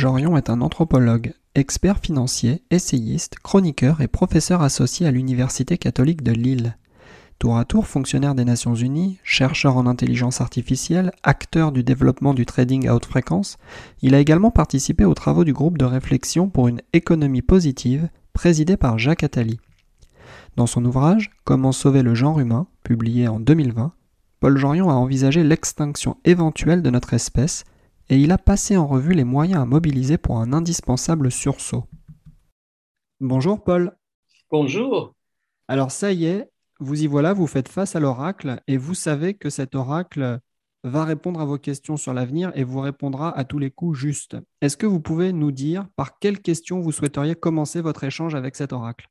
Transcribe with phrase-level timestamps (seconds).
[0.00, 6.32] Jorion est un anthropologue, expert financier, essayiste, chroniqueur et professeur associé à l'Université catholique de
[6.32, 6.78] Lille.
[7.38, 12.46] Tour à tour fonctionnaire des Nations Unies, chercheur en intelligence artificielle, acteur du développement du
[12.46, 13.58] trading à haute fréquence,
[14.00, 18.78] il a également participé aux travaux du groupe de réflexion pour une économie positive, présidé
[18.78, 19.60] par Jacques Attali.
[20.56, 23.92] Dans son ouvrage Comment sauver le genre humain, publié en 2020,
[24.40, 27.64] Paul Jorion a envisagé l'extinction éventuelle de notre espèce
[28.10, 31.84] et il a passé en revue les moyens à mobiliser pour un indispensable sursaut.
[33.20, 33.96] Bonjour Paul.
[34.50, 35.14] Bonjour.
[35.68, 36.50] Alors ça y est,
[36.80, 40.40] vous y voilà, vous faites face à l'oracle et vous savez que cet oracle
[40.82, 44.36] va répondre à vos questions sur l'avenir et vous répondra à tous les coups juste.
[44.60, 48.56] Est-ce que vous pouvez nous dire par quelle question vous souhaiteriez commencer votre échange avec
[48.56, 49.08] cet oracle?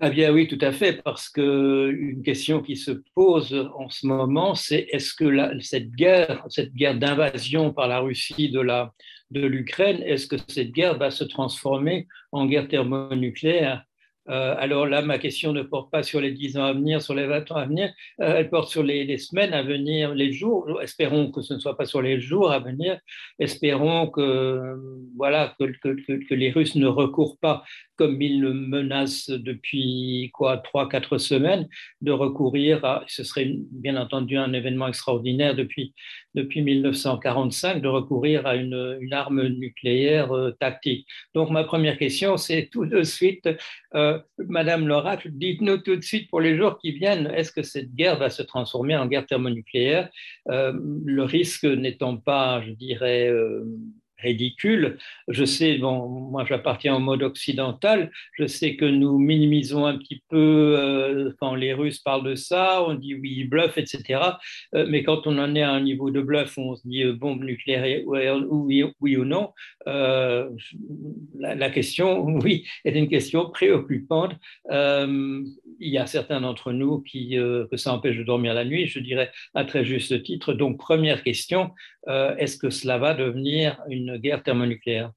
[0.00, 4.06] Ah bien oui, tout à fait, parce que une question qui se pose en ce
[4.06, 8.92] moment, c'est est-ce que cette guerre, cette guerre d'invasion par la Russie de la
[9.30, 13.84] de l'Ukraine, est-ce que cette guerre va se transformer en guerre thermonucléaire?
[14.28, 17.14] Euh, alors là, ma question ne porte pas sur les 10 ans à venir, sur
[17.14, 20.80] les 20 ans à venir, euh, elle porte sur les, semaines à venir, les jours.
[20.82, 22.98] Espérons que ce ne soit pas sur les jours à venir.
[23.38, 24.76] Espérons que,
[25.16, 27.62] voilà, que, les Russes ne recourent pas,
[27.96, 31.68] comme ils le menacent depuis quoi, 3-4 semaines,
[32.00, 35.94] de recourir à, ce serait bien entendu un événement extraordinaire depuis,
[36.34, 38.76] depuis 1945, de recourir à une,
[39.12, 41.06] arme nucléaire euh, tactique.
[41.34, 43.48] Donc ma première question, c'est tout de suite
[43.94, 47.94] euh, Madame l'oracle, dites-nous tout de suite pour les jours qui viennent, est-ce que cette
[47.94, 50.10] guerre va se transformer en guerre thermonucléaire?
[50.50, 50.72] Euh,
[51.04, 53.30] Le risque n'étant pas, je dirais,
[54.18, 54.98] ridicule.
[55.28, 60.22] Je sais, bon, moi j'appartiens au mode occidental, je sais que nous minimisons un petit
[60.28, 64.20] peu euh, quand les Russes parlent de ça, on dit oui, bluff, etc.
[64.74, 67.12] Euh, mais quand on en est à un niveau de bluff on se dit euh,
[67.12, 69.52] bombe nucléaire, oui, oui, ou non,
[69.84, 74.34] la, question, oui, est une question préoccupante.
[74.70, 78.98] il y a certains d'entre nous qui, que ça empêche de dormir la nuit, je
[78.98, 80.54] dirais à très juste titre.
[80.54, 81.70] Donc, première question,
[82.06, 85.12] est-ce que cela va devenir une guerre thermonucléaire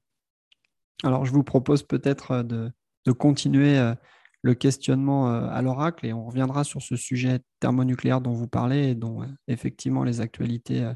[1.02, 3.94] Alors, je vous propose peut-être euh, de, continuer euh,
[4.42, 8.90] le questionnement euh, à l'oracle et on reviendra sur ce sujet thermonucléaire dont vous parlez
[8.90, 10.90] et dont effectivement les actualités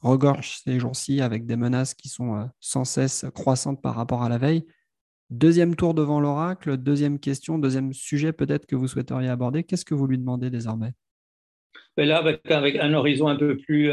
[0.00, 4.38] regorgent ces jours-ci avec des menaces qui sont sans cesse croissantes par rapport à la
[4.38, 4.64] veille.
[5.30, 9.64] Deuxième tour devant l'oracle, deuxième question, deuxième sujet peut-être que vous souhaiteriez aborder.
[9.64, 10.92] Qu'est-ce que vous lui demandez désormais?
[11.96, 13.90] Ben Là, avec, un horizon un peu plus,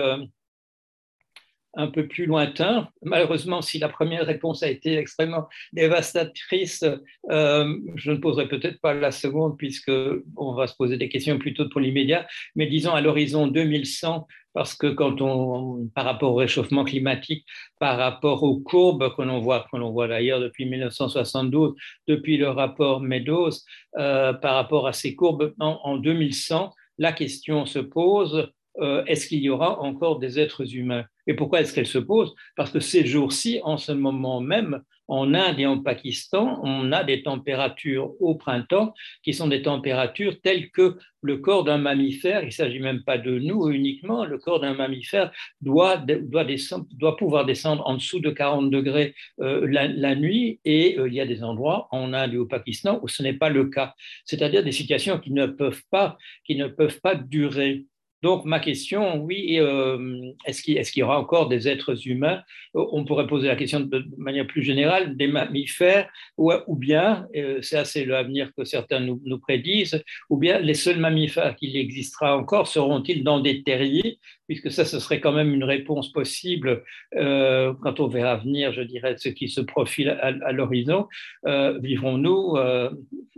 [1.76, 2.88] un peu plus lointain.
[3.02, 6.84] Malheureusement, si la première réponse a été extrêmement dévastatrice,
[7.32, 9.92] euh, je ne poserai peut-être pas la seconde puisque
[10.38, 14.76] on va se poser des questions plutôt pour l'immédiat, mais disons à l'horizon 2100, parce
[14.76, 17.46] que quand on, par rapport au réchauffement climatique,
[17.80, 21.74] par rapport aux courbes que l'on voit, que l'on voit d'ailleurs depuis 1972,
[22.08, 23.50] depuis le rapport Meadows,
[23.98, 29.28] euh, par rapport à ces courbes en, en 2100, la question se pose euh, est-ce
[29.28, 31.06] qu'il y aura encore des êtres humains?
[31.28, 32.34] Et pourquoi est-ce qu'elle se pose?
[32.56, 37.04] Parce que ces jours-ci, en ce moment même, en Inde et en Pakistan, on a
[37.04, 42.48] des températures au printemps qui sont des températures telles que le corps d'un mammifère, il
[42.48, 47.86] ne s'agit même pas de nous uniquement, le corps d'un mammifère doit, doit, pouvoir descendre
[47.86, 51.88] en dessous de 40 degrés euh, la, nuit et euh, il y a des endroits
[51.92, 53.94] en Inde et au Pakistan où ce n'est pas le cas.
[54.26, 57.86] C'est-à-dire des situations qui ne peuvent pas, qui ne peuvent pas durer.
[58.24, 62.42] Donc ma question, oui, euh, est-ce qu'il y aura encore des êtres humains?
[62.74, 67.76] On pourrait poser la question de, manière plus générale, des mammifères, ou, bien, euh, c'est
[67.76, 73.26] assez l'avenir que certains nous, prédisent, ou bien les seuls mammifères qu'il existera encore seront-ils
[73.26, 76.84] dans des terriers puisque ça, ce serait quand même une réponse possible
[77.16, 81.08] euh, quand on verra venir, je dirais, ce qui se profile à, l'horizon.
[81.46, 82.90] Euh, vivrons-nous euh,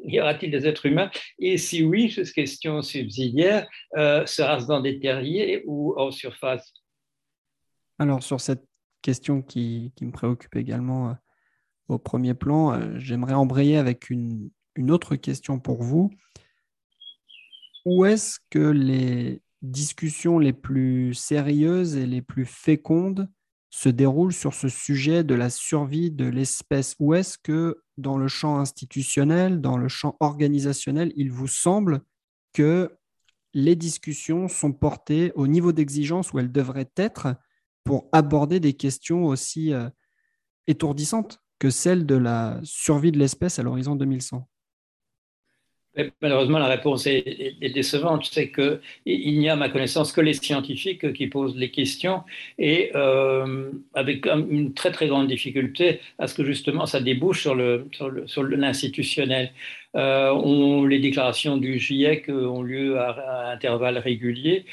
[0.03, 1.11] Y aura-t-il des êtres humains?
[1.39, 6.73] Et si oui, cette question subsidiaire, sera-ce dans des terriers ou en surface?
[7.99, 8.65] Alors, sur cette
[9.01, 11.15] question qui, me préoccupe également
[11.87, 16.11] au premier plan, j'aimerais embrayer avec une, une autre question pour vous.
[17.85, 19.41] Où est-ce que les
[19.71, 23.29] discussions les plus sérieuses et les plus fécondes
[23.69, 26.95] se déroulent sur ce sujet de la survie de l'espèce.
[26.99, 32.01] Ou est-ce que dans le champ institutionnel, dans le champ organisationnel, il vous semble
[32.53, 32.95] que
[33.53, 37.35] les discussions sont portées au niveau d'exigence où elles devraient être
[37.83, 39.89] pour aborder des questions aussi euh,
[40.67, 44.47] étourdissantes que celles de la survie de l'espèce à l'horizon 2100
[46.21, 48.27] Malheureusement, la réponse est, décevante.
[48.31, 52.23] C'est qu'il n'y a, à ma connaissance, que les scientifiques qui posent les questions
[52.57, 57.55] et euh, avec une très très grande difficulté à ce que justement ça débouche sur
[57.55, 59.51] l'institutionnel.
[59.93, 64.65] Le, euh, les déclarations du GIEC ont lieu à, intervalles réguliers.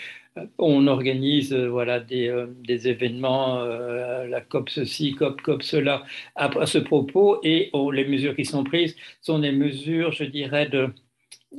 [0.59, 2.35] On organise voilà, des,
[2.65, 6.05] des événements, la COP ceci, COP, COP cela,
[6.37, 10.69] à, à ce propos, et les mesures qui sont prises sont des mesures, je dirais,
[10.69, 10.89] de,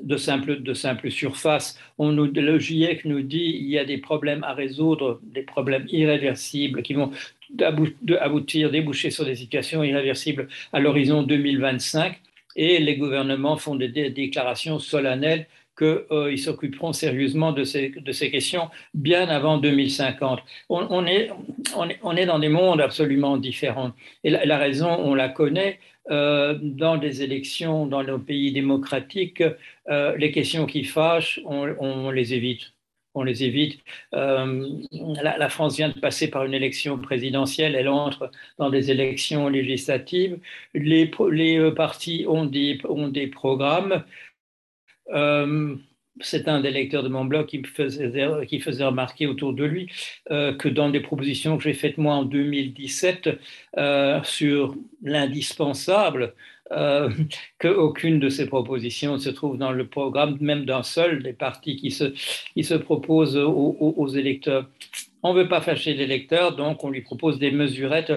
[0.01, 1.79] de simple, de simple surface.
[1.97, 6.81] On le GIEC nous dit qu'il y a des problèmes à résoudre, des problèmes irréversibles
[6.81, 7.11] qui vont
[7.59, 12.19] aboutir, déboucher sur des situations irréversibles à l'horizon 2025.
[12.55, 18.29] Et les gouvernements font des, déclarations solennelles qu'ils euh, s'occuperont sérieusement de ces, de ces,
[18.29, 20.39] questions bien avant 2050.
[20.69, 21.31] On, est,
[21.75, 23.91] on, est, on, est, dans des mondes absolument différents.
[24.23, 25.79] Et la raison, on la connaît,
[26.11, 29.43] euh, dans des élections dans nos pays démocratiques,
[29.89, 32.73] euh, les questions qui fâchent, on, les évite.
[33.15, 33.79] On les évite.
[34.13, 34.69] Euh,
[35.21, 40.39] la, France vient de passer par une élection présidentielle, elle entre dans des élections législatives.
[40.73, 44.03] Les, les partis ont des, ont des programmes
[46.21, 49.91] c'est un des lecteurs de mon blog qui, faisait, remarquer autour de lui
[50.31, 53.29] euh, que dans des propositions que j'ai faites moi en 2017
[53.77, 56.33] euh, sur l'indispensable,
[56.71, 57.09] euh,
[57.59, 61.91] qu'aucune de ces propositions se trouve dans le programme même d'un seul des partis qui
[61.91, 64.67] se proposent aux électeurs.
[65.23, 68.11] On ne veut pas fâcher l'électeur, donc on lui propose des mesurettes.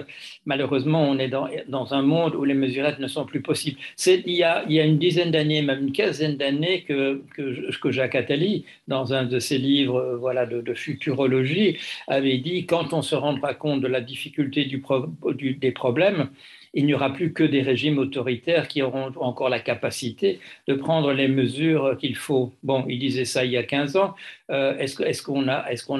[0.45, 3.79] Malheureusement, on est dans, un monde où les mesurettes ne sont plus possibles.
[4.05, 7.91] Il y, a, il y a une dizaine d'années, même une quinzaine d'années, que, que,
[7.91, 11.77] Jacques Attali, dans un de ses livres voilà, de, futurologie,
[12.07, 16.29] avait dit quand on se rendra compte de la difficulté des problèmes,
[16.73, 21.11] il n'y aura plus que des régimes autoritaires qui auront encore la capacité de prendre
[21.13, 22.53] les mesures qu'il faut.
[22.63, 24.15] Bon, il disait ça il y a 15 ans.
[24.51, 25.47] Euh, est-ce qu'on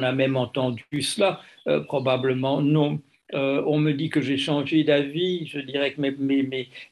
[0.04, 1.42] a, même entendu cela?
[1.68, 3.00] Euh, Probablement non.
[3.33, 5.47] Euh, on me dit que j'ai changé d'avis.
[5.47, 6.01] Je dirais que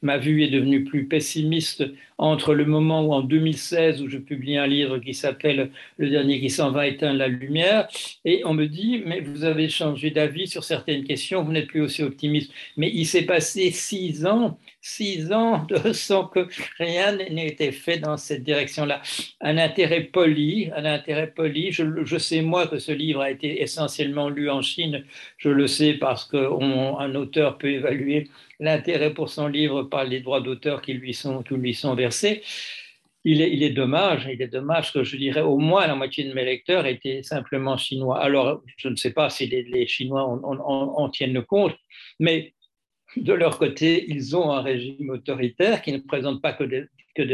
[0.02, 1.84] ma vue est devenue plus pessimiste
[2.18, 6.40] entre le moment où, en 2016, où je publie un livre qui s'appelle Le dernier
[6.40, 7.88] qui s'en va éteindre la lumière,
[8.24, 11.80] et on me dit Mais vous avez changé d'avis sur certaines questions, vous n'êtes plus
[11.82, 12.52] aussi optimiste.
[12.76, 16.46] Mais il s'est passé six ans six ans sans que
[16.78, 19.02] rien n'ait été fait dans cette direction-là.
[19.40, 21.72] Un intérêt poli, un intérêt poli.
[21.72, 25.04] Je, sais moi que ce livre a été essentiellement lu en Chine.
[25.38, 28.28] Je le sais parce qu'un auteur peut évaluer
[28.60, 32.42] l'intérêt pour son livre par les droits d'auteur qui lui sont, qui lui sont versés.
[33.24, 36.24] Il est, il est, dommage, il est dommage que je dirais au moins la moitié
[36.24, 38.20] de mes lecteurs étaient simplement chinois.
[38.20, 41.74] Alors, je ne sais pas si les, Chinois en tiennent compte,
[42.20, 42.54] mais
[43.16, 46.84] de leur côté, ils ont un régime autoritaire qui ne présente pas que des,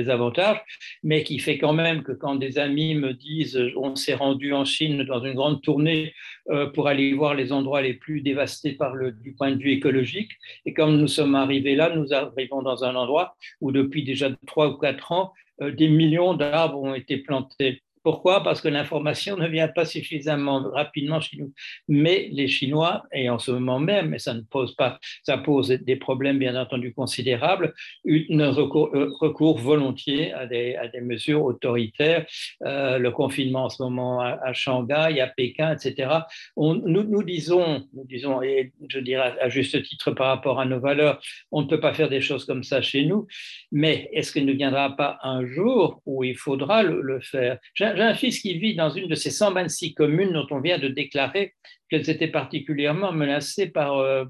[0.08, 0.60] avantages,
[1.02, 4.64] mais qui fait quand même que quand des amis me disent on s'est rendu en
[4.64, 6.14] Chine dans une grande tournée
[6.50, 9.72] euh, pour aller voir les endroits les plus dévastés par le, du point de vue
[9.72, 10.32] écologique,
[10.66, 14.68] et quand nous sommes arrivés là, nous arrivons dans un endroit où depuis déjà trois
[14.68, 17.81] ou quatre ans, euh, des millions d'arbres ont été plantés.
[18.02, 18.42] Pourquoi?
[18.42, 21.52] Parce que l'information ne vient pas suffisamment rapidement chez nous.
[21.88, 25.68] Mais les Chinois, et en ce moment même, et ça ne pose pas, ça pose
[25.68, 32.26] des problèmes bien entendu considérables, une recours, euh, volontiers à des, mesures autoritaires.
[32.64, 36.10] Euh, le confinement en ce moment à, Shanghai, à Pékin, etc.
[36.56, 41.20] Nous, disons, nous disons, et je dirais à juste titre par rapport à nos valeurs,
[41.50, 43.26] on ne peut pas faire des choses comme ça chez nous.
[43.70, 47.58] Mais est-ce qu'il ne viendra pas un jour où il faudra le faire?
[47.94, 50.88] J'ai un fils qui vit dans une de ces 126 communes dont on vient de
[50.88, 51.54] déclarer
[51.88, 54.24] qu'elles étaient particulièrement menacées par, euh,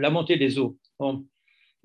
[0.00, 0.76] la montée des eaux.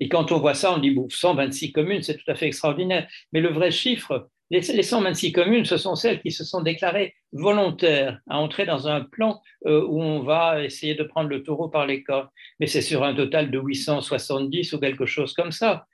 [0.00, 3.08] Et quand on voit ça, on dit, bon, 126 communes, c'est tout à fait extraordinaire.
[3.32, 8.18] Mais le vrai chiffre, les, 126 communes, ce sont celles qui se sont déclarées volontaires
[8.28, 11.86] à entrer dans un plan euh, où on va essayer de prendre le taureau par
[11.86, 12.28] les cornes.
[12.60, 15.86] Mais c'est sur un total de 870 ou quelque chose comme ça.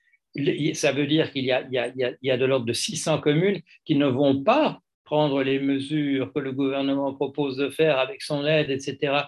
[0.74, 4.80] Ça veut dire qu'il y a, de l'ordre de 600 communes qui ne vont pas
[5.04, 9.24] prendre les mesures que le gouvernement propose de faire avec son aide, etc.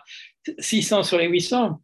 [0.58, 1.80] 600 sur les 800,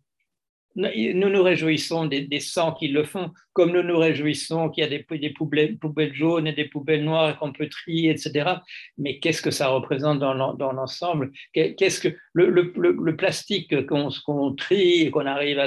[0.77, 2.41] nous nous réjouissons des, des
[2.79, 5.01] qui le font, comme nous nous réjouissons qu'il y a des,
[5.31, 8.57] poubelles, jaunes et des poubelles noires qu'on peut trier, etc.
[8.99, 11.33] Mais qu'est-ce que ça représente dans l'ensemble?
[11.53, 15.59] Qu'est-ce que le, plastique qu'on trie qu'on arrive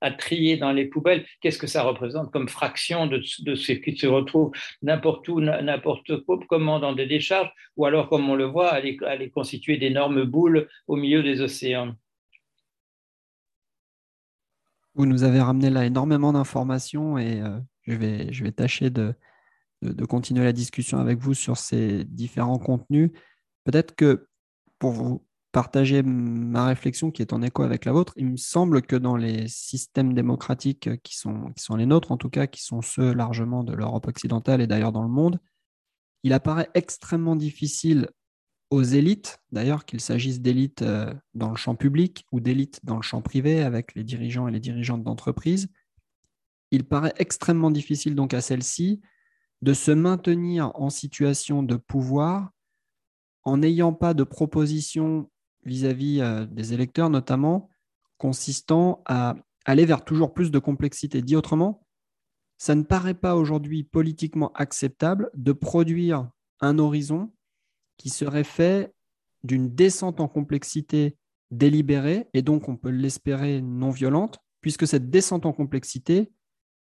[0.00, 3.96] à, trier dans les poubelles, qu'est-ce que ça représente comme fraction de, de ce qui
[3.96, 8.70] se retrouve n'importe où, n'importe comment dans des décharges, ou alors comme on le voit,
[8.72, 11.94] aller, aller constituer d'énormes boules au milieu des océans?
[14.94, 19.14] Vous nous avez ramené là énormément d'informations et euh, je, vais, je vais tâcher de,
[19.82, 23.10] de, continuer la discussion avec vous sur ces différents contenus.
[23.64, 24.28] Peut-être que
[24.78, 28.82] pour vous partager ma réflexion qui est en écho avec la vôtre, il me semble
[28.82, 32.62] que dans les systèmes démocratiques qui sont, qui sont les nôtres, en tout cas, qui
[32.62, 35.38] sont ceux largement de l'Europe occidentale et d'ailleurs dans le monde,
[36.24, 38.08] il apparaît extrêmement difficile
[38.70, 43.02] aux élites, d'ailleurs qu'il s'agisse d'élites euh, dans le champ public ou d'élites dans le
[43.02, 45.68] champ privé avec les dirigeants et les dirigeantes d'entreprise,
[46.70, 49.00] il paraît extrêmement difficile donc à celles-ci
[49.62, 52.50] de se maintenir en situation de pouvoir
[53.44, 55.30] en n'ayant pas de proposition
[55.64, 57.70] vis-à-vis euh, des électeurs notamment
[58.18, 61.22] consistant à aller vers toujours plus de complexité.
[61.22, 61.86] Dit autrement,
[62.58, 66.30] ça ne paraît pas aujourd'hui politiquement acceptable de produire
[66.60, 67.32] un horizon
[67.96, 68.92] qui serait fait
[69.42, 71.16] d'une descente en complexité
[71.50, 76.32] délibérée, et donc on peut l'espérer non violente, puisque cette descente en complexité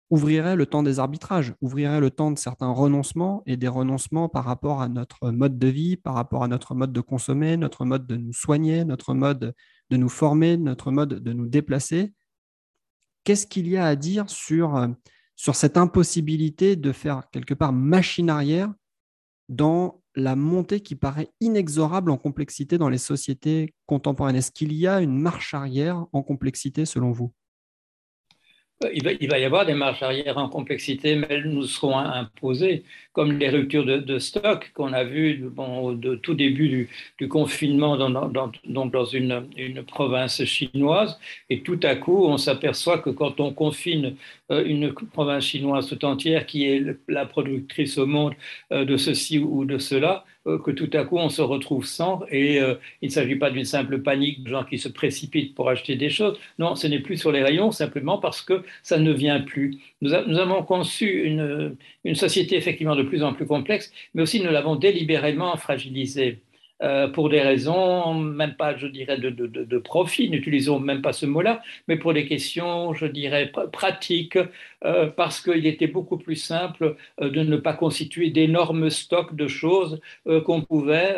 [0.10, 4.44] ouvrirait le temps des arbitrages, ouvrirait le temps de certains renoncements et des renoncements par
[4.44, 8.08] rapport à notre mode de vie, par rapport à notre mode de consommer, notre mode
[8.08, 9.54] de nous soigner, notre mode
[9.90, 12.14] de nous former, notre mode de nous déplacer.
[13.24, 14.88] Qu'est-ce qu'il y a à dire sur,
[15.36, 18.74] sur cette impossibilité de faire quelque part machine arrière
[19.48, 24.36] dans la montée qui paraît inexorable en complexité dans les sociétés contemporaines.
[24.36, 27.32] Est-ce qu'il y a une marche arrière en complexité selon vous?
[28.94, 33.34] Il va, y avoir des marches arrière en complexité, mais elles nous seront imposées, comme
[33.38, 36.88] les ruptures de, stock qu'on a vues bon, de tout début
[37.18, 38.52] du, confinement dans,
[39.12, 41.20] une, province chinoise.
[41.50, 44.12] Et tout à coup, on s'aperçoit que quand on confine euh,
[44.50, 48.34] une province chinoise tout entière, qui est la productrice au monde
[48.72, 52.22] euh, de ceci ou de cela, euh, que tout à coup on se retrouve sans
[52.30, 55.70] et euh, il ne s'agit pas d'une simple panique de gens qui se précipitent pour
[55.70, 56.40] acheter des choses.
[56.58, 59.78] Non, ce n'est plus sur les rayons simplement parce que ça ne vient plus.
[60.02, 64.76] Nous, avons conçu une société effectivement de plus en plus complexe, mais aussi nous l'avons
[64.76, 66.42] délibérément fragilisée.
[66.82, 71.62] Euh, pour des raisons, même pas, je dirais, de, profit, n'utilisons même pas ce mot-là,
[71.88, 74.38] mais pour des questions, je dirais, pratiques,
[74.86, 79.48] euh, parce qu'il était beaucoup plus simple euh, de ne pas constituer d'énormes stocks de
[79.48, 80.00] choses
[80.46, 81.16] qu'on pouvait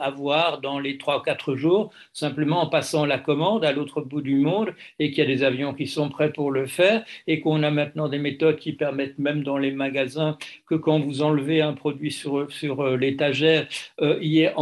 [0.00, 4.20] avoir dans les trois ou quatre jours, simplement en passant la commande à l'autre bout
[4.20, 7.40] du monde, et qu'il y a des avions qui sont prêts pour le faire, et
[7.40, 11.60] qu'on a maintenant des méthodes qui permettent même dans les magasins que quand vous enlevez
[11.60, 13.66] un produit sur, sur l'étagère,
[14.00, 14.54] il y ait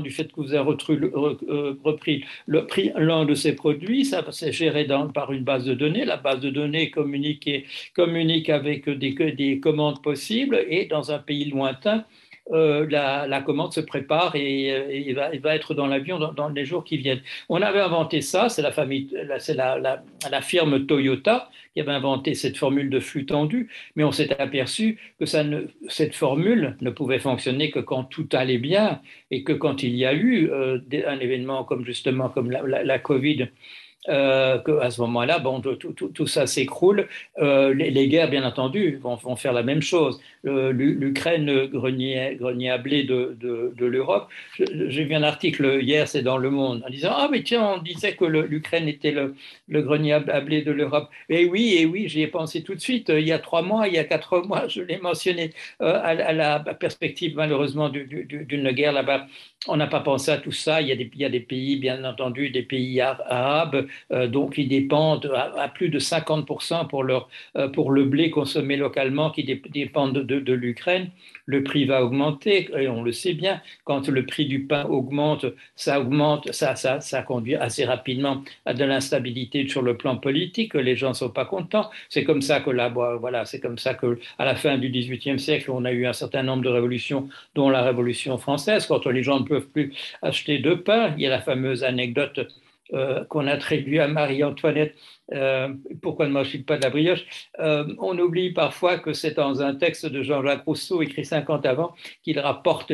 [0.00, 4.04] du fait que vous avez euh, repris l'un de ces produits.
[4.04, 6.04] Ça, c'est géré par une base de données.
[6.04, 7.48] La base de données communique,
[7.94, 12.04] communique avec des, des commandes possibles et dans un pays lointain,
[12.52, 16.84] euh, la, commande se prépare et, euh, il, va, être dans l'avion dans, les jours
[16.84, 17.22] qui viennent.
[17.48, 18.72] On avait inventé ça, c'est la
[19.38, 24.12] c'est la, la, firme Toyota qui avait inventé cette formule de flux tendu, mais on
[24.12, 29.00] s'est aperçu que ça ne, cette formule ne pouvait fonctionner que quand tout allait bien
[29.30, 33.48] et que quand il y a eu euh, un événement comme justement comme la, Covid
[34.08, 37.06] euh, qu'à ce moment-là, bon, tout, ça s'écroule.
[37.38, 40.20] Euh, les, guerres, bien entendu, vont, faire la même chose.
[40.42, 43.36] L'Ukraine, grenier, grenier à blé de,
[43.78, 44.28] l'Europe.
[44.58, 47.78] J'ai vu un article hier, c'est dans Le Monde, en disant Ah, mais tiens, on
[47.78, 49.34] disait que l'Ukraine était le,
[49.68, 51.10] le, grenier à blé de l'Europe.
[51.28, 53.10] Et oui, et oui, j'y ai pensé tout de suite.
[53.10, 55.52] Il y a trois mois, il y a quatre mois, je l'ai mentionné,
[55.82, 59.26] euh, à, la perspective, malheureusement, d'une guerre là-bas.
[59.68, 60.80] On n'a pas pensé à tout ça.
[60.80, 60.92] Il y,
[61.24, 65.98] a des, pays, bien entendu, des pays arabes, euh, donc qui dépendent à, plus de
[65.98, 71.10] 50% pour, leur, euh, pour le blé consommé localement, qui dépendent de, l'Ukraine.
[71.46, 73.60] Le prix va augmenter, et on le sait bien.
[73.84, 78.74] Quand le prix du pain augmente, ça augmente, ça, ça, ça conduit assez rapidement à
[78.74, 80.74] de l'instabilité sur le plan politique.
[80.74, 81.90] Les gens ne sont pas contents.
[82.08, 85.38] C'est comme ça que là, voilà, c'est comme ça que à la fin du XVIIIe
[85.38, 89.22] siècle, on a eu un certain nombre de révolutions, dont la Révolution française, quand les
[89.22, 89.92] gens peuvent plus
[90.22, 91.14] acheter de pain.
[91.16, 92.40] Il y a la fameuse anecdote
[92.92, 94.96] euh, qu'on attribue à Marie-Antoinette.
[95.32, 97.24] Euh, pourquoi ne mange pas de la brioche
[97.60, 101.94] euh, On oublie parfois que c'est dans un texte de Jean-Jacques Rousseau, écrit 50 avant,
[102.24, 102.90] qu'il rapporte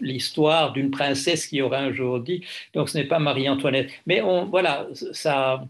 [0.00, 2.44] l'histoire d'une princesse qui aurait un jour dit.
[2.74, 3.90] Donc ce n'est pas Marie-Antoinette.
[4.06, 5.68] Mais on, voilà, ça,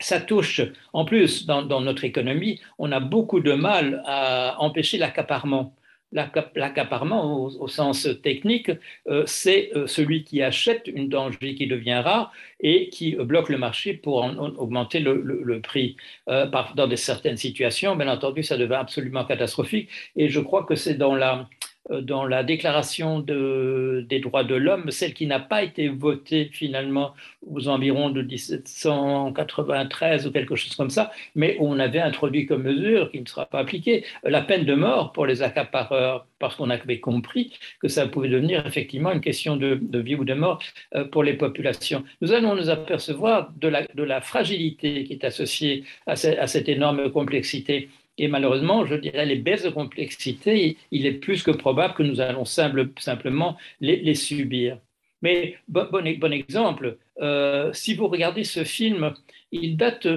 [0.00, 0.60] ça touche,
[0.92, 5.74] en plus, dans, notre économie, on a beaucoup de mal à empêcher l'accaparement.
[6.10, 8.70] L'accaparement, au, sens technique,
[9.08, 13.58] euh, c'est euh, celui qui achète une denrée qui devient rare et qui bloque le
[13.58, 14.24] marché pour
[14.58, 15.96] augmenter le, prix.
[16.28, 19.90] Euh, dans certaines situations, bien entendu, ça devient absolument catastrophique.
[20.16, 21.44] Et je crois que c'est dans la euh,
[21.90, 27.14] dans la déclaration des droits de l'homme, celle qui n'a pas été votée finalement
[27.46, 33.10] aux environs de 1793 ou quelque chose comme ça, mais on avait introduit comme mesure
[33.10, 37.00] qui ne sera pas appliquée la peine de mort pour les accapareurs, parce qu'on avait
[37.00, 40.62] compris que ça pouvait devenir effectivement une question de, vie ou de mort
[40.94, 42.04] euh, pour les populations.
[42.20, 47.88] Nous allons nous apercevoir de la fragilité qui est associée à cette énorme complexité
[48.18, 52.20] et malheureusement, je dirais, les baisses de complexité, il est plus que probable que nous
[52.20, 54.78] allons simplement les, subir.
[55.22, 59.14] Mais bon, bon, exemple, euh, si vous regardez ce film,
[59.52, 60.08] il date,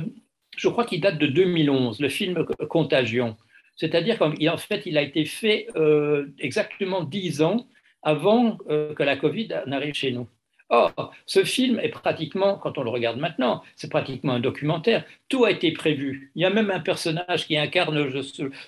[0.58, 3.38] je crois qu'il date de 2011, le film Contagion.
[3.76, 7.68] C'est-à-dire qu'en fait, il a été fait euh, exactement dix ans
[8.04, 10.28] avant euh, que la Covid n'arrive chez nous.
[10.74, 15.04] Or, ce film est pratiquement, quand on le regarde maintenant, c'est pratiquement un documentaire.
[15.28, 16.32] Tout a été prévu.
[16.36, 18.10] Il y a même un personnage qui incarne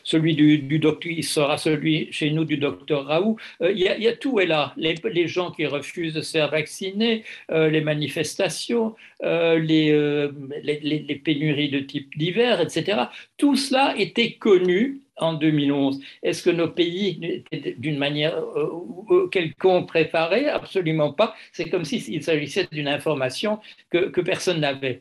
[0.04, 3.38] celui du, docteur, il sera celui chez nous du docteur Raoult.
[3.62, 4.74] Euh, il, y a, tout est là.
[4.76, 10.30] Les, gens qui refusent de se faire vacciner, euh, les manifestations, euh, les,
[10.62, 13.04] les, pénuries de type divers, etc.
[13.38, 16.00] Tout cela était connu en 2011.
[16.22, 18.70] Est-ce que nos pays étaient d'une manière euh,
[19.12, 20.48] euh, quelconque préparés?
[20.48, 21.36] Absolument pas.
[21.52, 25.00] C'est comme s'il s'agissait d'une information que, personne n'avait.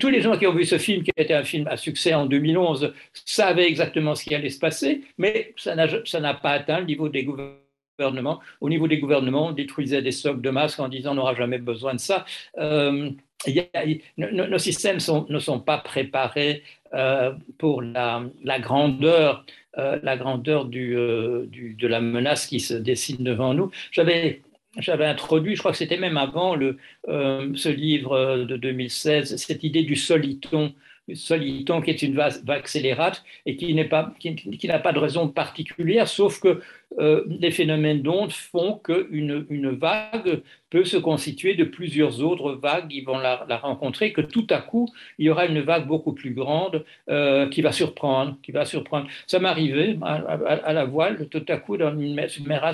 [0.00, 2.26] Tous les gens qui ont vu ce film, qui était un film à succès en
[2.26, 7.08] 2011, savaient exactement ce qui allait se passer, mais ça n'a pas atteint le niveau
[7.08, 8.40] des gouvernements.
[8.60, 11.58] Au niveau des gouvernements, on détruisait des stocks de masques en disant on n'aura jamais
[11.58, 12.24] besoin de ça.
[12.58, 13.10] Euh,
[14.16, 16.62] nos systèmes ne sont pas préparés
[16.94, 18.22] euh, pour la,
[18.60, 19.44] grandeur,
[19.76, 23.70] euh, la grandeur euh, du, de la menace qui se dessine devant nous.
[23.92, 24.42] J'avais
[24.76, 29.82] j'avais introduit, je crois que c'était même avant le, ce livre de 2016, cette idée
[29.82, 30.72] du soliton,
[31.14, 33.84] soliton qui est une vague accélérate et qui n'a
[34.78, 36.60] pas de raison particulière, sauf que
[36.98, 42.88] euh, les phénomènes d'onde font qu'une une vague peut se constituer de plusieurs autres vagues
[42.88, 46.32] qui vont la, rencontrer, que tout à coup, il y aura une vague beaucoup plus
[46.32, 48.36] grande euh, qui va surprendre.
[48.42, 49.06] Qui va surprendre.
[49.26, 52.72] Ça m'est arrivé à, la voile, tout à coup, dans une mer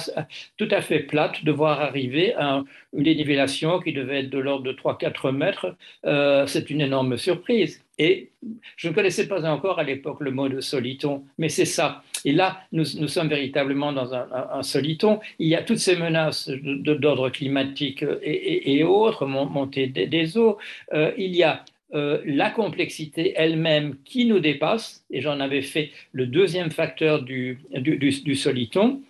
[0.57, 4.73] tout à fait plate, de voir arriver une dénivellation qui devait être de l'ordre de
[4.73, 5.77] 3-4 mètres.
[6.05, 7.85] Euh, c'est une énorme surprise.
[7.99, 8.31] Et
[8.77, 12.03] je ne connaissais pas encore à l'époque le mot de soliton, mais c'est ça.
[12.25, 15.21] Et là, nous, sommes véritablement dans un, soliton.
[15.39, 20.59] Il y a toutes ces menaces d'ordre climatique et, autres, montée des, eaux.
[20.93, 25.91] Euh, il y a euh, la complexité elle-même qui nous dépasse, et j'en avais fait
[26.13, 29.03] le deuxième facteur du, du soliton,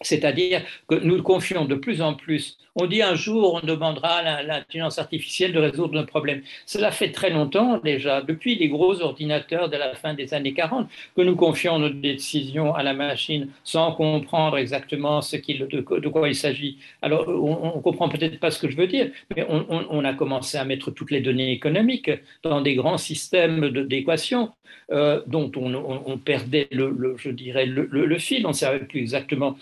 [0.00, 2.58] c'est-à-dire que nous confions de plus en plus.
[2.74, 6.40] On dit un jour, on demandera à l'intelligence artificielle de résoudre nos problèmes.
[6.64, 10.88] Cela fait très longtemps déjà, depuis les gros ordinateurs de la fin des années 40,
[11.14, 16.78] que nous confions nos décisions à la machine sans comprendre exactement de, quoi il s'agit.
[17.02, 20.56] Alors, on ne comprend peut-être pas ce que je veux dire, mais on, a commencé
[20.56, 22.10] à mettre toutes les données économiques
[22.42, 24.50] dans des grands systèmes d'équations
[24.92, 28.44] euh, dont on, perdait, le, je dirais, le, fil.
[28.46, 29.56] On ne savait plus exactement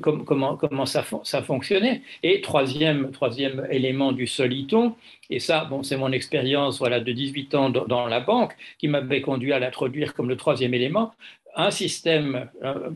[0.00, 2.02] comment, comment ça, ça, fonctionnait.
[2.22, 4.94] Et troisième, troisième élément du soliton,
[5.30, 9.20] et ça, bon, c'est mon expérience voilà, de 18 ans dans, la banque qui m'avait
[9.20, 11.12] conduit à l'introduire comme le troisième élément,
[11.54, 12.90] un système euh,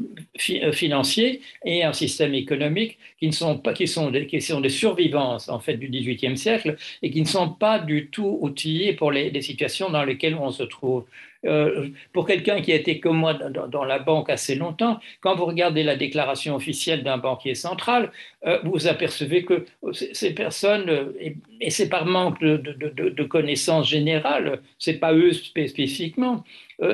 [0.50, 4.60] euh, financier et un système économique qui ne sont pas qui sont des, qui sont
[4.60, 8.94] des survivances en fait du XVIIIe siècle et qui ne sont pas du tout outillés
[8.94, 11.04] pour les, les situations dans lesquelles on se trouve.
[11.46, 15.46] Euh, pour quelqu'un qui a été comme moi dans, la banque assez longtemps, quand vous
[15.46, 18.10] regardez la déclaration officielle d'un banquier central,
[18.46, 21.12] euh, vous apercevez que ces personnes, euh,
[21.60, 26.44] et, c'est par manque de, connaissances générales, c'est pas eux spécifiquement,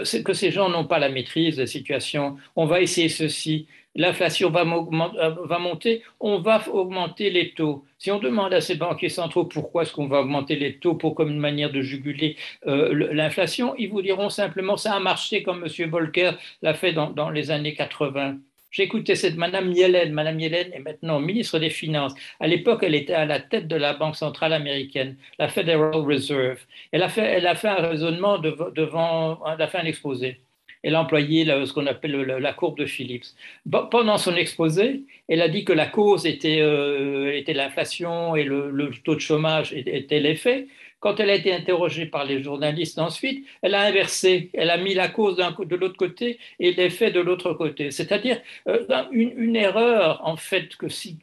[0.04, 2.36] c'est que ces gens n'ont pas la maîtrise de la situation.
[2.54, 7.84] On va essayer ceci, l'inflation va, va, monter, on va augmenter les taux.
[7.98, 11.14] Si on demande à ces banquiers centraux pourquoi est-ce qu'on va augmenter les taux pour
[11.14, 15.64] comme une manière de juguler euh, l'inflation, ils vous diront simplement ça a marché comme
[15.64, 15.90] M.
[15.90, 18.38] Volcker l'a fait dans, les années 80.
[18.70, 20.12] J'écoutais cette Madame Yellen.
[20.12, 22.14] Madame Yellen est maintenant ministre des Finances.
[22.40, 26.58] À l'époque, elle était à la tête de la Banque centrale américaine, la Federal Reserve.
[26.90, 30.40] Elle a fait, elle a fait un raisonnement devant, elle a fait un exposé
[30.82, 33.26] elle a employé ce qu'on appelle la courbe de Phillips.
[33.90, 39.14] Pendant son exposé, elle a dit que la cause était, euh, l'inflation et le, taux
[39.14, 40.66] de chômage était l'effet,
[41.00, 44.94] Quand elle a été interrogée par les journalistes ensuite, elle a inversé, elle a mis
[44.94, 47.90] la cause de l'autre côté et l'effet de l'autre côté.
[47.90, 51.18] C'est-à-dire euh, une, erreur, en fait, que si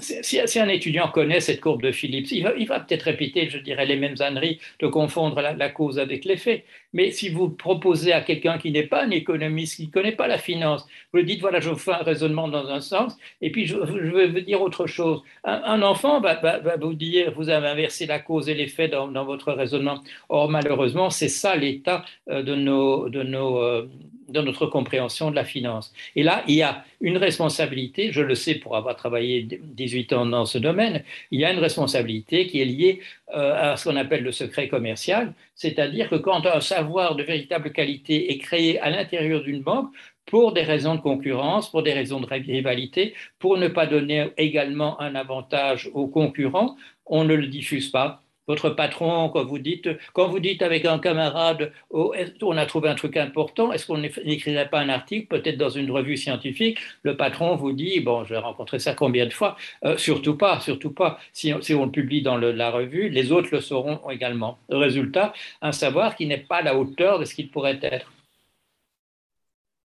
[0.00, 3.96] si, un étudiant connaît cette courbe de Phillips, il va, peut-être répéter, je dirais, les
[3.96, 6.64] mêmes âneries de confondre la, cause avec l'effet.
[6.92, 10.26] Mais si vous proposez à quelqu'un qui n'est pas un économiste, qui ne connaît pas
[10.26, 13.66] la finance, vous lui dites, voilà, je fais un raisonnement dans un sens, et puis
[13.66, 15.22] je, vais vous dire autre chose.
[15.44, 16.40] Un, enfant va,
[16.80, 20.00] vous dire, vous avez inversé la cause et l'effet dans, votre raisonnement.
[20.28, 23.86] Or, malheureusement, c'est ça l'état euh, de de euh,
[24.30, 25.92] dans notre compréhension de la finance.
[26.16, 29.42] Et là, il y a une responsabilité, je le sais pour avoir travaillé
[29.80, 33.00] 18 ans dans ce domaine, il y a une responsabilité qui est liée
[33.34, 37.72] euh, à ce qu'on appelle le secret commercial, c'est-à-dire que quand un savoir de véritable
[37.72, 39.90] qualité est créé à l'intérieur d'une banque,
[40.26, 45.00] pour des raisons de concurrence, pour des raisons de rivalité, pour ne pas donner également
[45.00, 50.26] un avantage aux concurrents, on ne le diffuse pas votre patron, quand vous dites, quand
[50.26, 54.68] vous dites avec un camarade, oh, on a trouvé un truc important, est-ce qu'on n'écrirait
[54.68, 56.78] pas un article, peut-être dans une revue scientifique?
[57.04, 59.56] Le patron vous dit, bon, j'ai rencontré ça combien de fois?
[59.84, 61.20] Euh, Surtout pas, surtout pas.
[61.32, 64.58] Si, on le publie dans la revue, les autres le sauront également.
[64.68, 65.32] Le résultat,
[65.62, 68.10] un savoir qui n'est pas à la hauteur de ce qu'il pourrait être.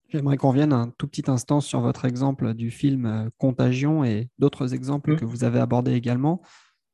[0.08, 4.30] J'aimerais qu'on revienne un tout petit instant sur votre exemple du film euh, Contagion et
[4.38, 5.16] d'autres exemples mmh.
[5.16, 6.42] que vous avez abordés également.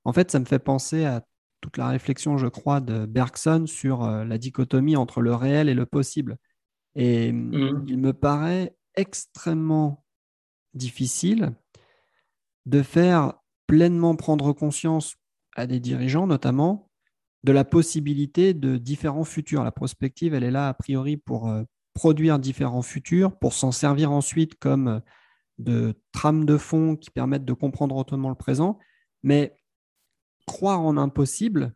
[0.05, 1.23] En fait, ça me fait penser à
[1.65, 5.75] toute la réflexion, je crois, de Bergson sur euh, la dichotomie entre le réel et
[5.75, 6.37] le possible.
[6.95, 7.85] Et mmh.
[7.89, 10.05] il me paraît extrêmement
[10.75, 11.55] difficile
[12.67, 13.33] de faire
[13.67, 15.17] pleinement prendre conscience
[15.57, 16.91] à des dirigeants, notamment,
[17.45, 19.65] de la possibilité de différents futurs.
[19.65, 21.63] La prospective, elle est là a priori pour euh,
[21.95, 25.01] produire différents futurs, pour s'en servir ensuite comme euh,
[25.57, 28.79] de trames de fond qui permettent de comprendre autrement le présent.
[29.23, 29.57] Mais
[30.47, 31.75] croire en impossible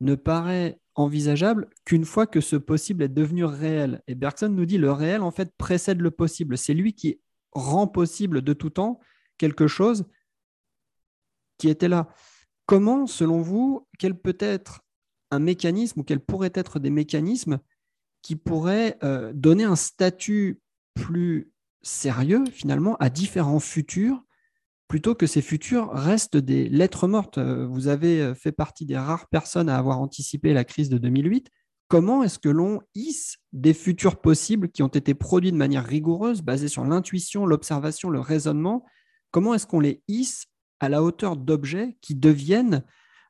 [0.00, 4.02] ne paraît envisageable qu'une fois que ce possible est devenu réel.
[4.06, 6.58] Et Bergson nous dit le réel, en fait, précède le possible.
[6.58, 7.20] C'est lui qui
[7.52, 9.00] rend possible de tout temps
[9.38, 10.04] quelque chose
[11.58, 12.08] qui était là.
[12.66, 14.82] Comment, selon vous, quel peut être
[15.30, 17.60] un mécanisme ou quels pourraient être des mécanismes
[18.20, 20.60] qui pourraient euh, donner un statut
[20.94, 24.22] plus sérieux, finalement, à différents futurs
[24.92, 27.38] plutôt que ces futurs restent des lettres mortes.
[27.38, 30.98] Euh, vous avez euh, fait partie des rares personnes à avoir anticipé la crise de
[30.98, 31.48] 2008.
[31.88, 36.42] Comment est-ce que l'on hisse des futurs possibles qui ont été produits de manière rigoureuse,
[36.42, 38.84] basés sur l'intuition, l'observation, le raisonnement?
[39.30, 40.44] Comment est-ce qu'on les hisse
[40.78, 42.84] à la hauteur d'objets qui deviennent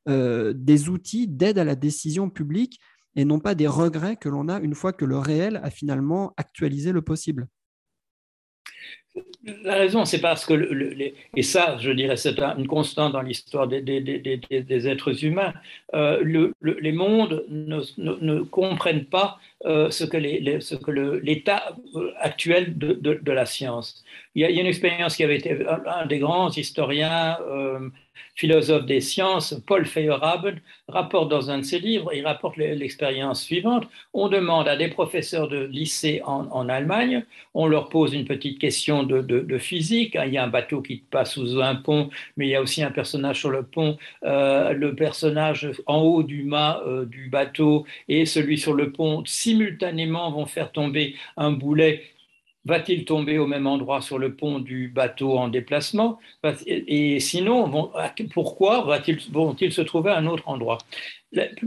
[0.08, 2.80] euh, des outils d'aide à la décision publique
[3.14, 6.34] et non pas des regrets que l'on a une fois que le réel a finalement
[6.36, 7.46] actualisé le possible?
[9.64, 10.54] La raison, c'est parce que,
[11.36, 15.52] et ça, je dirais, c'est une constante dans l'histoire des, êtres humains,
[15.94, 24.04] euh, les mondes ne, comprennent pas euh, ce que l'état euh, actuel de, la science.
[24.34, 27.38] Il y, a, une expérience qui avait été un, des grands historiens
[28.34, 30.56] philosophe des sciences, Paul Feyerabend,
[30.88, 33.86] rapporte dans un de ses livres, il rapporte l'expérience suivante.
[34.14, 39.02] On demande à des professeurs de lycée en, Allemagne, on leur pose une petite question
[39.02, 40.16] de, physique.
[40.24, 42.82] Il y a un bateau qui passe sous un pont, mais il y a aussi
[42.82, 43.98] un personnage sur le pont.
[44.24, 49.22] Euh, le personnage en haut du mât euh, du bateau et celui sur le pont
[49.52, 52.02] simultanément vont faire tomber un boulet
[52.64, 56.20] Va-t-il tomber au même endroit sur le pont du bateau en déplacement?
[56.68, 57.90] Et sinon,
[58.32, 58.82] pourquoi
[59.32, 60.78] vont-ils se trouver à un autre endroit?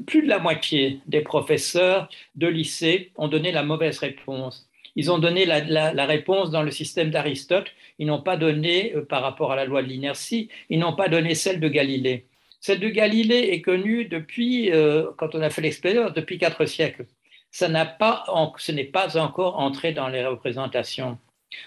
[0.08, 4.70] Plus de la moitié des professeurs de lycée ont donné la mauvaise réponse.
[4.96, 7.68] Ils ont donné la, réponse dans le système d'Aristote,
[8.00, 11.10] ils n'ont pas donné, euh, par rapport à la loi de l'inertie, ils n'ont pas
[11.10, 12.28] donné celle de Galilée.
[12.62, 17.06] Celle de Galilée est connue depuis, euh, quand on a fait l'expérience, depuis quatre siècles
[17.86, 18.26] pas,
[18.58, 21.18] ce n'est pas encore entré dans les représentations.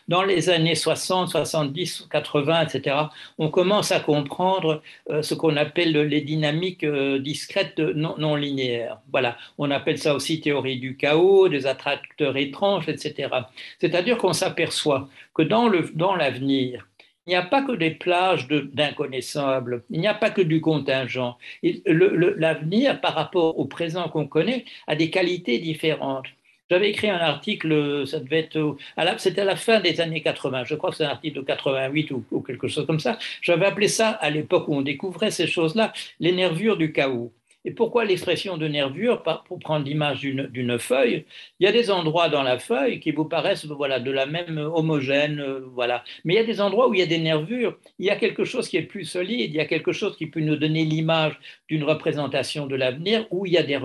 [0.07, 2.97] Dans les années 60, 70, 80, etc.,
[3.39, 8.99] on commence à comprendre euh, ce qu'on appelle les dynamiques euh, discrètes non, linéaires.
[9.11, 13.31] Voilà, on appelle ça aussi théorie du chaos, des attracteurs étranges, etc.
[13.79, 16.87] C'est-à-dire qu'on s'aperçoit que dans l'avenir,
[17.29, 21.37] il n'y a pas que des plages d'inconnaissables, il n'y a pas que du contingent.
[21.63, 26.25] L'avenir, par rapport au présent qu'on connaît, a des qualités différentes.
[26.71, 28.79] J'avais écrit un article, ça devait être,
[29.19, 32.11] c'était à la fin des années 80, je crois que c'est un article de 88
[32.13, 33.19] ou, ou quelque chose comme ça.
[33.43, 37.31] J'avais appelé ça, à l'époque où on découvrait ces choses-là, les nervures du chaos.
[37.69, 41.27] Et pourquoi l'expression de nervure Pour prendre l'image d'une feuille,
[41.61, 44.57] il y a des endroits dans la feuille qui vous paraissent voilà, de la même
[44.57, 46.03] homogène, euh, voilà.
[46.25, 48.17] mais il y a des endroits où il y a des nervures, il y a
[48.17, 50.87] quelque chose qui est plus solide, il y a quelque chose qui peut nous donner
[50.87, 53.79] l'image d'une représentation de l'avenir où il y a des,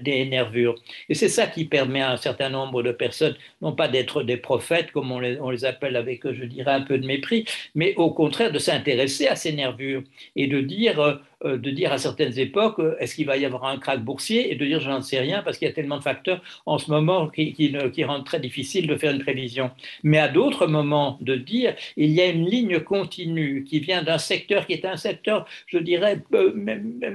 [0.00, 0.74] des nervures.
[1.08, 4.36] Et c'est ça qui permet à un certain nombre de personnes, non pas d'être des
[4.36, 8.52] prophètes, comme on les, appelle avec, je dirais, un peu de mépris, mais au contraire
[8.52, 10.02] de s'intéresser à ces nervures
[10.36, 11.14] et de dire euh,
[11.44, 14.52] euh, de dire à certaines époques euh, est-ce qu'il va y avoir un krach boursier
[14.52, 16.78] et de dire je n'en sais rien parce qu'il y a tellement de facteurs en
[16.78, 19.70] ce moment qui, qui, rendent très difficile de faire une prévision.
[20.04, 24.18] Mais à d'autres moments de dire il y a une ligne continue qui vient d'un
[24.18, 26.52] secteur qui est un secteur, je dirais, euh,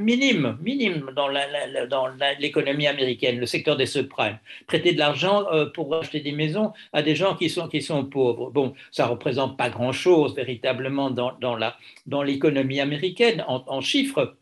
[0.07, 1.27] minime, minime dans
[2.39, 4.39] l'économie américaine, le secteur des subprimes.
[4.65, 8.49] Prêter de l'argent pour acheter des maisons à des gens qui sont, pauvres.
[8.51, 14.37] Bon, ça ne représente pas grand-chose véritablement dans, l'économie américaine en chiffres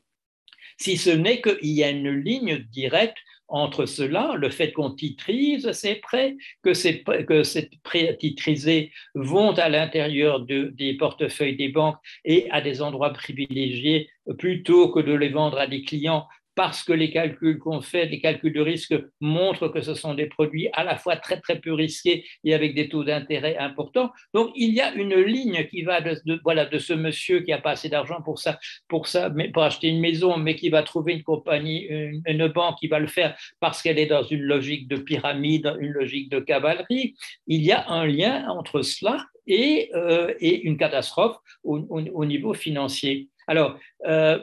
[0.77, 5.71] si ce n'est qu'il y a une ligne directe entre cela, le fait qu'on titrise
[5.71, 12.49] ces prêts, que ces, que prêts titrisés vont à l'intérieur des portefeuilles des banques et
[12.51, 17.11] à des endroits privilégiés plutôt que de les vendre à des clients parce que les
[17.11, 20.97] calculs qu'on fait, les calculs de risque montrent que ce sont des produits à la
[20.97, 24.11] fois très très peu risqués et avec des taux d'intérêt importants.
[24.33, 27.59] Donc il y a une ligne qui va de, voilà de ce monsieur qui a
[27.59, 30.83] pas assez d'argent pour ça pour ça mais pour acheter une maison mais qui va
[30.83, 34.87] trouver une compagnie une, banque qui va le faire parce qu'elle est dans une logique
[34.87, 37.15] de pyramide, une logique de cavalerie.
[37.47, 42.53] Il y a un lien entre cela et, euh, et une catastrophe au, au, niveau
[42.53, 43.29] financier.
[43.47, 44.39] Alors, euh,